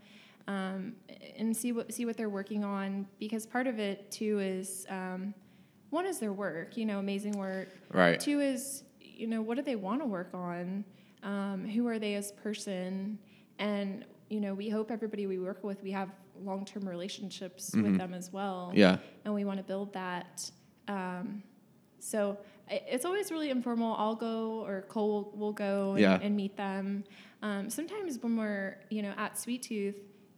um, 0.47 0.93
and 1.37 1.57
see 1.57 1.73
what 1.73 1.93
see 1.93 2.05
what 2.07 2.17
they're 2.17 2.29
working 2.29 2.63
on. 2.63 3.07
Because 3.19 3.45
part 3.45 3.67
of 3.67 3.81
it 3.81 4.09
too 4.13 4.39
is 4.39 4.87
um, 4.89 5.35
one 5.91 6.07
is 6.07 6.21
their 6.21 6.33
work, 6.33 6.77
you 6.77 6.85
know, 6.87 7.01
amazing 7.01 7.33
work. 7.33 7.71
Right. 7.93 8.21
Two 8.21 8.39
is 8.41 8.85
you 9.01 9.27
know 9.27 9.43
what 9.43 9.57
do 9.57 9.63
they 9.63 9.75
want 9.77 10.01
to 10.01 10.07
work 10.07 10.31
on? 10.33 10.85
Um, 11.25 11.67
who 11.67 11.89
are 11.89 11.99
they 11.99 12.15
as 12.15 12.31
person? 12.33 13.19
And 13.59 14.05
you 14.29 14.41
know, 14.41 14.55
we 14.55 14.69
hope 14.69 14.91
everybody 14.91 15.27
we 15.27 15.39
work 15.39 15.63
with, 15.63 15.83
we 15.83 15.93
have 15.93 16.11
long 16.45 16.65
term 16.65 16.89
relationships 16.89 17.73
with 17.75 17.97
them 17.97 18.13
as 18.13 18.33
well. 18.33 18.69
Mm-hmm. 18.69 18.79
Yeah. 18.79 18.97
and 19.25 19.33
we 19.35 19.45
want 19.45 19.59
to 19.59 19.63
build 19.65 19.93
that. 19.95 20.51
Um, 20.89 21.43
so 22.01 22.39
it's 22.69 23.05
always 23.05 23.31
really 23.31 23.51
informal. 23.51 23.95
I'll 23.99 24.15
go 24.17 24.65
or 24.67 24.83
Cole 24.83 25.09
will, 25.33 25.39
will 25.39 25.53
go 25.53 25.93
and, 25.93 26.01
Yeah. 26.01 26.19
and 26.21 26.37
meet 26.37 26.57
them. 26.57 27.05
Um, 27.43 27.71
sometimes 27.71 28.19
when 28.23 28.37
we're 28.37 28.77
you 28.91 29.03
know 29.03 29.13
at 29.17 29.39
Sweet 29.39 29.63
Tooth, 29.63 29.97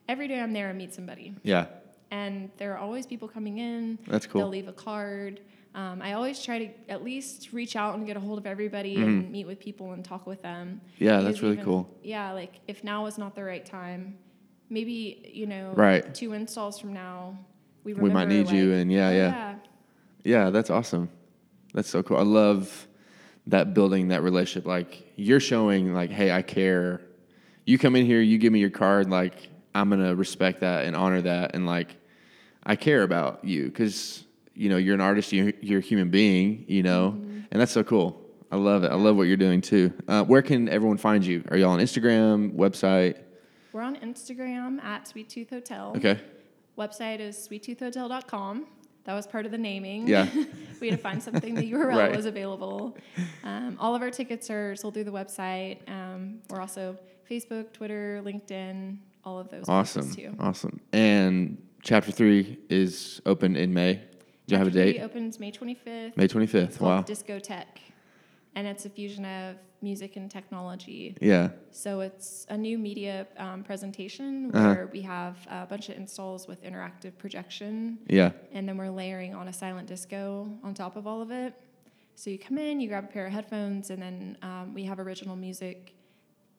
every 0.09 0.29
day 0.29 0.41
I'm 0.41 0.53
there 0.53 0.69
and 0.69 0.77
meet 0.79 0.93
somebody, 0.95 1.35
Yeah. 1.43 1.67
and 2.11 2.51
there 2.59 2.73
are 2.75 2.79
always 2.79 3.07
people 3.07 3.29
coming 3.29 3.59
in. 3.59 3.99
That's 4.07 4.27
cool. 4.27 4.43
They'll 4.43 4.49
leave 4.51 4.69
a 4.69 4.73
card. 4.73 5.41
Um, 5.75 6.01
I 6.03 6.15
always 6.15 6.43
try 6.43 6.59
to 6.67 6.69
at 6.91 7.05
least 7.05 7.53
reach 7.53 7.77
out 7.77 7.95
and 7.97 8.07
get 8.07 8.17
a 8.17 8.21
hold 8.21 8.39
of 8.39 8.47
everybody 8.47 8.97
and 8.97 9.31
meet 9.31 9.47
with 9.47 9.61
people 9.61 9.93
and 9.93 10.05
talk 10.05 10.27
with 10.27 10.43
them. 10.43 10.81
Mm-hmm. 10.95 11.05
Yeah, 11.05 11.21
that's 11.21 11.41
really 11.43 11.55
even- 11.55 11.65
cool. 11.65 11.99
Yeah, 12.03 12.33
like 12.33 12.61
if 12.67 12.83
now 12.83 13.07
is 13.07 13.19
not 13.19 13.35
the 13.35 13.45
right 13.45 13.65
time, 13.65 14.19
maybe 14.71 15.31
you 15.33 15.47
know, 15.47 15.73
Right. 15.77 16.13
two 16.15 16.33
installs 16.33 16.79
from 16.81 16.93
now, 16.95 17.39
we 17.85 17.95
We 17.95 18.11
might 18.11 18.25
remember, 18.25 18.51
need 18.53 18.59
you 18.59 18.73
and 18.73 18.91
yeah, 18.91 19.09
oh, 19.09 19.13
yeah. 19.13 19.55
Yeah, 20.25 20.51
that's 20.51 20.69
awesome. 20.71 21.09
That's 21.75 21.89
so 21.89 22.03
cool. 22.03 22.17
I 22.17 22.23
love 22.23 22.87
that 23.47 23.73
building 23.73 24.09
that 24.09 24.23
relationship. 24.23 24.67
Like 24.67 25.13
you're 25.17 25.41
showing 25.41 25.95
like, 25.95 26.11
hey, 26.11 26.33
I 26.33 26.43
care. 26.43 27.01
You 27.67 27.79
come 27.79 27.95
in 27.95 28.05
here, 28.05 28.21
you 28.21 28.39
give 28.39 28.53
me 28.53 28.59
your 28.59 28.71
card, 28.71 29.09
like 29.11 29.49
I'm 29.75 29.91
gonna 29.91 30.15
respect 30.15 30.61
that 30.61 30.87
and 30.87 30.97
honor 30.97 31.21
that, 31.23 31.55
and 31.55 31.67
like 31.67 31.95
I 32.65 32.75
care 32.77 33.03
about 33.03 33.45
you 33.45 33.67
because 33.67 34.25
you 34.59 34.69
know 34.69 34.77
you're 34.77 34.95
an 34.95 35.01
artist, 35.01 35.33
you're, 35.33 35.53
you're 35.61 35.79
a 35.79 35.83
human 35.83 36.11
being, 36.11 36.65
you 36.69 36.83
know, 36.83 37.11
and 37.51 37.61
that's 37.61 37.73
so 37.73 37.83
cool. 37.85 38.21
I 38.51 38.57
love 38.57 38.83
it. 38.85 38.91
I 38.91 38.95
love 38.95 39.17
what 39.17 39.25
you're 39.25 39.37
doing 39.37 39.61
too. 39.61 39.93
Uh, 40.09 40.25
where 40.25 40.43
can 40.43 40.69
everyone 40.69 40.97
find 40.97 41.25
you? 41.25 41.45
Are 41.51 41.57
you 41.57 41.67
all 41.67 41.73
on 41.73 41.81
Instagram, 41.81 42.55
website? 42.55 43.19
We're 43.73 43.83
on 43.83 43.97
Instagram 43.97 44.83
at 44.83 45.07
Sweet 45.07 45.29
Tooth 45.29 45.51
Hotel. 45.51 45.93
Okay. 45.97 46.19
Website 46.79 47.21
is 47.21 47.37
sweettoothhotel.com. 47.37 48.67
That 49.05 49.15
was 49.15 49.27
part 49.27 49.47
of 49.47 49.53
the 49.53 49.59
naming. 49.59 50.07
Yeah. 50.09 50.29
we 50.81 50.89
had 50.89 50.97
to 50.99 51.03
find 51.03 51.23
something 51.23 51.55
the 51.55 51.73
URL 51.73 51.89
Right. 51.97 52.15
was 52.17 52.27
available. 52.27 52.97
Um, 53.45 53.77
all 53.81 53.95
of 53.95 54.03
our 54.03 54.11
tickets 54.11 54.51
are 54.51 54.75
sold 54.77 54.95
through 54.95 55.05
the 55.05 55.11
website. 55.13 55.79
Um, 55.89 56.41
we're 56.51 56.61
also 56.61 56.97
Facebook, 57.31 57.73
Twitter, 57.73 58.21
LinkedIn, 58.25 58.99
all 59.25 59.39
of 59.39 59.49
those 59.51 59.69
Awesome. 59.69 60.11
too. 60.15 60.35
Awesome. 60.41 60.81
And 60.93 61.59
chapter 61.83 62.13
three 62.13 62.59
is 62.71 63.21
open 63.27 63.57
in 63.57 63.73
May. 63.75 64.01
Do 64.49 64.55
you 64.55 64.59
have 64.59 64.67
a 64.67 64.71
date? 64.71 65.01
opens 65.03 65.39
May 65.39 65.53
25th. 65.53 66.17
May 66.17 66.27
25th. 66.27 66.55
It's 66.55 66.79
called 66.79 66.91
Wow. 66.91 67.03
Discotech. 67.03 67.67
And 68.55 68.67
it's 68.67 68.87
a 68.87 68.91
fusion 68.91 69.27
of 69.27 69.57
music 69.83 70.17
and 70.17 70.31
technology. 70.31 71.15
Yeah. 71.21 71.51
So 71.71 72.01
it's 72.01 72.47
a 72.49 72.57
new 72.57 72.79
media 72.79 73.27
um, 73.37 73.63
presentation 73.63 74.51
Uh-huh. 74.55 74.67
where 74.69 74.91
we 74.91 75.03
have 75.03 75.37
a 75.51 75.67
bunch 75.67 75.91
of 75.91 75.97
installs 75.99 76.49
with 76.49 76.63
interactive 76.65 77.17
projection, 77.19 77.99
Yeah. 78.09 78.31
and 78.53 78.67
then 78.67 78.79
we're 78.79 78.91
layering 78.91 79.35
on 79.35 79.49
a 79.49 79.53
silent 79.53 79.87
disco 79.87 80.51
on 80.65 80.73
top 80.73 80.97
of 80.97 81.07
all 81.07 81.21
of 81.21 81.31
it. 81.31 81.53
So 82.15 82.31
you 82.31 82.39
come 82.39 82.57
in, 82.57 82.81
you 82.81 82.89
grab 82.89 83.05
a 83.05 83.09
pair 83.09 83.27
of 83.27 83.33
headphones, 83.35 83.91
and 83.91 84.01
then 84.03 84.39
um, 84.43 84.73
we 84.75 84.83
have 84.85 84.99
original 84.99 85.37
music 85.37 85.95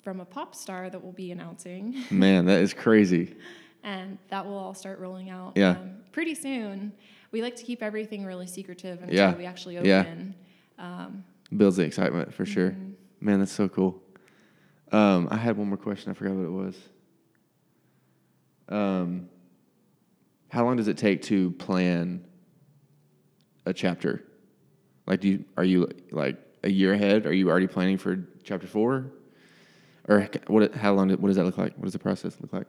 from 0.03 0.19
a 0.19 0.25
pop 0.25 0.53
star 0.55 0.91
that 0.91 1.03
we'll 1.03 1.11
be 1.11 1.31
announcing, 1.31 2.03
Man, 2.11 2.45
that 2.45 2.61
is 2.61 2.71
crazy. 2.73 3.35
and 3.83 4.19
that 4.29 4.45
will 4.45 4.57
all 4.57 4.75
start 4.75 4.99
rolling 4.99 5.31
out 5.31 5.53
Yeah. 5.57 5.71
um, 5.71 5.95
pretty 6.13 6.35
soon. 6.35 6.93
We 7.31 7.41
like 7.41 7.55
to 7.57 7.63
keep 7.63 7.83
everything 7.83 8.25
really 8.25 8.47
secretive 8.47 9.01
until 9.01 9.15
Yeah. 9.15 9.35
we 9.35 9.45
actually 9.45 9.75
Yeah. 9.75 10.01
open. 10.01 10.35
Um, 10.77 11.23
Builds 11.55 11.77
the 11.77 11.83
excitement 11.83 12.33
for 12.33 12.45
sure. 12.45 12.71
Mm-hmm. 12.71 12.91
Man, 13.21 13.39
that's 13.39 13.51
so 13.51 13.67
cool. 13.69 14.01
Um, 14.91 15.27
I 15.29 15.37
had 15.37 15.57
one 15.57 15.67
more 15.67 15.77
question. 15.77 16.09
I 16.11 16.13
forgot 16.13 16.35
what 16.35 16.45
it 16.45 16.51
was. 16.51 16.77
Um, 18.69 19.29
how 20.49 20.63
long 20.65 20.77
does 20.77 20.87
it 20.87 20.97
take 20.97 21.21
to 21.23 21.51
plan 21.51 22.23
a 23.65 23.73
chapter? 23.73 24.23
Like, 25.05 25.21
do 25.21 25.27
you 25.27 25.45
are 25.57 25.63
you 25.63 25.89
like 26.11 26.37
a 26.63 26.69
year 26.69 26.93
ahead? 26.93 27.25
Are 27.25 27.33
you 27.33 27.49
already 27.49 27.67
planning 27.67 27.97
for 27.97 28.17
chapter 28.43 28.67
four? 28.67 29.11
Or 30.07 30.27
what? 30.47 30.73
How 30.75 30.93
long? 30.93 31.09
What 31.09 31.27
does 31.27 31.35
that 31.37 31.45
look 31.45 31.57
like? 31.57 31.75
What 31.75 31.83
does 31.85 31.93
the 31.93 31.99
process 31.99 32.37
look 32.41 32.53
like? 32.53 32.67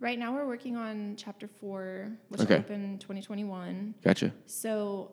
Right 0.00 0.18
now, 0.18 0.32
we're 0.34 0.46
working 0.46 0.76
on 0.76 1.14
chapter 1.16 1.48
four, 1.48 2.10
which 2.28 2.40
Okay. 2.42 2.54
will 2.54 2.60
open 2.60 2.98
2021. 2.98 3.94
Gotcha. 4.02 4.32
So 4.46 5.12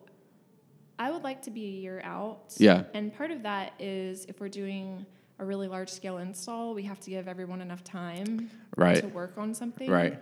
I 0.98 1.10
would 1.10 1.22
like 1.22 1.42
to 1.42 1.50
be 1.50 1.64
a 1.66 1.70
year 1.80 2.00
out. 2.04 2.54
Yeah. 2.58 2.84
And 2.94 3.12
part 3.14 3.30
of 3.30 3.42
that 3.42 3.72
is 3.78 4.24
if 4.26 4.40
we're 4.40 4.48
doing 4.48 5.04
a 5.38 5.44
really 5.44 5.68
large 5.68 5.90
scale 5.90 6.18
install, 6.18 6.72
we 6.74 6.82
have 6.84 6.98
to 7.00 7.10
give 7.10 7.28
everyone 7.28 7.60
enough 7.60 7.84
time 7.84 8.50
Right. 8.76 9.00
to 9.00 9.08
work 9.08 9.36
on 9.36 9.52
something. 9.52 9.90
Right. 9.90 10.18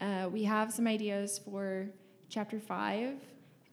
Uh, 0.00 0.28
we 0.32 0.44
have 0.44 0.72
some 0.72 0.86
ideas 0.86 1.38
for 1.38 1.88
chapter 2.30 2.58
five, 2.58 3.16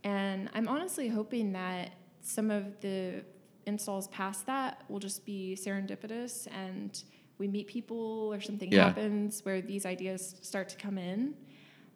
and 0.04 0.49
I'm 0.54 0.67
honestly 0.67 1.08
hoping 1.08 1.54
that 1.54 1.91
some 2.21 2.51
of 2.51 2.80
the 2.82 3.23
installs 3.65 4.08
past 4.10 4.45
that 4.47 4.84
will 4.89 4.99
just 4.99 5.25
be 5.25 5.56
serendipitous 5.60 6.47
and 6.54 7.04
we 7.41 7.47
meet 7.47 7.65
people 7.65 8.30
or 8.32 8.39
something 8.39 8.71
Yeah. 8.71 8.84
happens 8.86 9.43
where 9.43 9.62
these 9.62 9.84
ideas 9.88 10.36
start 10.43 10.69
to 10.69 10.77
come 10.77 10.99
in. 10.99 11.34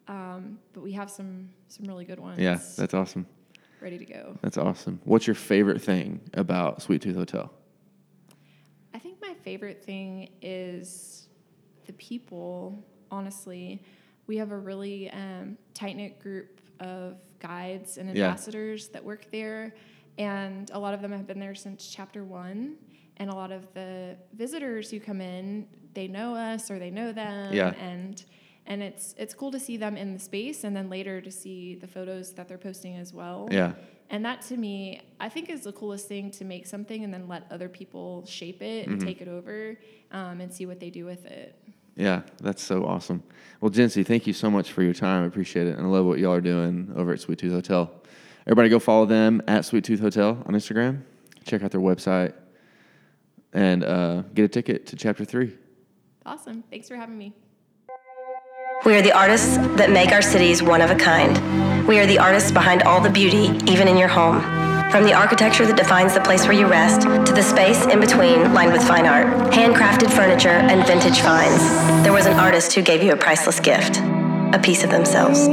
Um, 0.08 0.58
but 0.72 0.82
we 0.82 0.90
have 0.92 1.08
some 1.08 1.50
some 1.68 1.86
really 1.86 2.04
good 2.04 2.18
ones 2.18 2.40
Yeah, 2.40 2.58
that's 2.76 2.94
awesome. 2.94 3.26
ready 3.80 3.96
to 3.98 4.04
go. 4.04 4.36
That's 4.42 4.58
awesome. 4.58 5.00
What's 5.04 5.26
your 5.28 5.34
favorite 5.36 5.80
thing 5.80 6.20
about 6.34 6.82
Sweet 6.82 7.00
Tooth 7.02 7.14
Hotel? 7.16 7.52
I 8.92 8.98
think 8.98 9.20
my 9.22 9.34
favorite 9.44 9.84
thing 9.84 10.30
is 10.42 11.28
the 11.86 11.92
people, 11.94 12.84
honestly. 13.10 13.82
We 14.26 14.36
have 14.38 14.50
a 14.50 14.58
really 14.58 15.10
um, 15.10 15.56
tight 15.74 15.96
knit 15.96 16.18
group 16.18 16.60
of 16.80 17.18
guides 17.38 17.98
and 17.98 18.08
Yeah. 18.16 18.24
ambassadors 18.30 18.88
that 18.88 19.04
work 19.04 19.30
there, 19.30 19.74
and 20.18 20.68
a 20.72 20.78
lot 20.78 20.92
of 20.94 21.02
them 21.02 21.12
have 21.12 21.26
been 21.28 21.38
there 21.38 21.54
since 21.54 21.86
chapter 21.86 22.24
one. 22.24 22.76
And 23.18 23.30
a 23.30 23.34
lot 23.34 23.50
of 23.52 23.72
the 23.74 24.16
visitors 24.34 24.90
who 24.90 25.00
come 25.00 25.20
in, 25.20 25.66
they 25.94 26.06
know 26.08 26.34
us 26.34 26.70
or 26.70 26.78
they 26.78 26.90
know 26.90 27.12
them, 27.12 27.52
Yeah. 27.54 27.72
and 27.80 28.22
and 28.66 28.82
it's 28.82 29.14
it's 29.16 29.32
cool 29.32 29.50
to 29.52 29.60
see 29.60 29.76
them 29.76 29.96
in 29.96 30.12
the 30.12 30.18
space, 30.18 30.64
and 30.64 30.76
then 30.76 30.90
later 30.90 31.20
to 31.20 31.30
see 31.30 31.76
the 31.76 31.86
photos 31.86 32.32
that 32.34 32.48
they're 32.48 32.58
posting 32.58 32.96
as 32.96 33.14
well. 33.14 33.48
Yeah. 33.50 33.72
And 34.10 34.24
that 34.24 34.42
to 34.42 34.56
me, 34.56 35.00
I 35.18 35.28
think 35.28 35.48
is 35.50 35.62
the 35.62 35.72
coolest 35.72 36.06
thing 36.08 36.30
to 36.32 36.44
make 36.44 36.66
something 36.66 37.02
and 37.04 37.12
then 37.12 37.26
let 37.26 37.44
other 37.50 37.68
people 37.68 38.24
shape 38.26 38.60
it 38.62 38.86
and 38.86 38.98
Mm-hmm. 38.98 39.06
take 39.08 39.20
it 39.22 39.28
over 39.28 39.76
um, 40.12 40.40
and 40.40 40.52
see 40.52 40.66
what 40.66 40.78
they 40.78 40.90
do 40.90 41.04
with 41.06 41.24
it. 41.26 41.58
Yeah, 41.96 42.20
that's 42.42 42.62
so 42.62 42.84
awesome. 42.84 43.22
Well, 43.60 43.70
Jencey, 43.70 44.04
thank 44.06 44.26
you 44.26 44.32
so 44.34 44.50
much 44.50 44.70
for 44.72 44.82
your 44.82 44.92
time. 44.94 45.24
I 45.24 45.26
appreciate 45.26 45.66
it. 45.66 45.78
And 45.78 45.86
I 45.86 45.88
love 45.90 46.04
what 46.04 46.18
y'all 46.18 46.34
are 46.34 46.40
doing 46.42 46.92
over 46.94 47.14
at 47.14 47.20
Sweet 47.20 47.38
Tooth 47.38 47.52
Hotel. 47.52 47.90
Everybody 48.46 48.68
go 48.68 48.78
follow 48.78 49.06
them 49.06 49.40
at 49.48 49.64
Sweet 49.64 49.82
Tooth 49.84 50.00
Hotel 50.00 50.40
on 50.46 50.54
Instagram. 50.54 51.00
Check 51.44 51.62
out 51.64 51.70
their 51.70 51.80
website 51.80 52.34
and 53.56 53.82
uh, 53.82 54.22
get 54.34 54.44
a 54.44 54.48
ticket 54.48 54.86
to 54.86 54.96
chapter 54.96 55.24
three. 55.24 55.56
Awesome. 56.24 56.62
Thanks 56.70 56.88
for 56.88 56.96
having 56.96 57.16
me. 57.16 57.32
We 58.84 58.94
are 58.94 59.02
the 59.02 59.12
artists 59.12 59.56
that 59.78 59.90
make 59.90 60.12
our 60.12 60.22
cities 60.22 60.62
one 60.62 60.82
of 60.82 60.90
a 60.90 60.94
kind. 60.94 61.88
We 61.88 61.98
are 61.98 62.06
the 62.06 62.18
artists 62.18 62.52
behind 62.52 62.82
all 62.82 63.00
the 63.00 63.10
beauty, 63.10 63.46
even 63.70 63.88
in 63.88 63.96
your 63.96 64.08
home. 64.08 64.40
From 64.90 65.04
the 65.04 65.14
architecture 65.14 65.66
that 65.66 65.76
defines 65.76 66.14
the 66.14 66.20
place 66.20 66.44
where 66.44 66.52
you 66.52 66.66
rest, 66.66 67.02
to 67.02 67.32
the 67.32 67.42
space 67.42 67.86
in 67.86 67.98
between 67.98 68.52
lined 68.52 68.72
with 68.72 68.86
fine 68.86 69.06
art, 69.06 69.26
handcrafted 69.52 70.10
furniture, 70.14 70.48
and 70.48 70.86
vintage 70.86 71.20
finds, 71.20 71.62
there 72.04 72.12
was 72.12 72.26
an 72.26 72.34
artist 72.34 72.74
who 72.74 72.82
gave 72.82 73.02
you 73.02 73.12
a 73.12 73.16
priceless 73.16 73.58
gift 73.58 73.98
a 74.52 74.60
piece 74.62 74.84
of 74.84 74.90
themselves. 74.90 75.48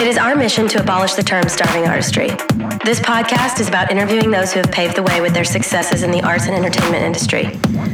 It 0.00 0.08
is 0.08 0.18
our 0.18 0.34
mission 0.34 0.66
to 0.68 0.80
abolish 0.82 1.14
the 1.14 1.22
term 1.22 1.48
starving 1.48 1.86
artistry. 1.86 2.28
This 2.84 3.00
podcast 3.00 3.60
is 3.60 3.68
about 3.68 3.90
interviewing 3.90 4.30
those 4.30 4.52
who 4.52 4.58
have 4.58 4.70
paved 4.70 4.96
the 4.96 5.02
way 5.02 5.20
with 5.20 5.32
their 5.32 5.44
successes 5.44 6.02
in 6.02 6.10
the 6.10 6.20
arts 6.20 6.46
and 6.46 6.54
entertainment 6.54 7.04
industry. 7.04 7.44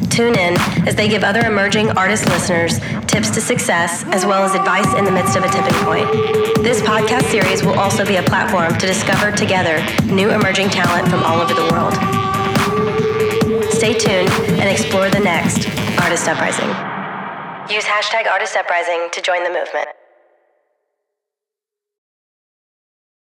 Tune 0.09 0.35
in 0.35 0.57
as 0.89 0.97
they 0.97 1.09
give 1.09 1.23
other 1.23 1.47
emerging 1.47 1.91
artist 1.91 2.27
listeners 2.27 2.81
tips 3.07 3.31
to 3.31 3.41
success 3.41 4.03
as 4.09 4.25
well 4.25 4.43
as 4.43 4.55
advice 4.55 4.93
in 4.99 5.05
the 5.05 5.13
midst 5.13 5.37
of 5.37 5.45
a 5.45 5.49
tipping 5.49 5.79
point. 5.85 6.11
This 6.65 6.81
podcast 6.81 7.31
series 7.31 7.63
will 7.63 7.79
also 7.79 8.05
be 8.05 8.17
a 8.17 8.23
platform 8.23 8.77
to 8.79 8.87
discover 8.87 9.31
together 9.31 9.79
new 10.07 10.31
emerging 10.31 10.71
talent 10.71 11.07
from 11.09 11.23
all 11.23 11.41
over 11.41 11.55
the 11.55 11.69
world. 11.71 11.95
Stay 13.75 13.93
tuned 13.93 14.31
and 14.59 14.69
explore 14.69 15.11
the 15.11 15.21
next 15.21 15.69
Artist 16.01 16.27
Uprising. 16.27 16.71
Use 17.73 17.85
hashtag 17.85 18.27
Artist 18.27 18.57
Uprising 18.57 19.11
to 19.13 19.21
join 19.21 19.45
the 19.45 19.51
movement. 19.51 19.89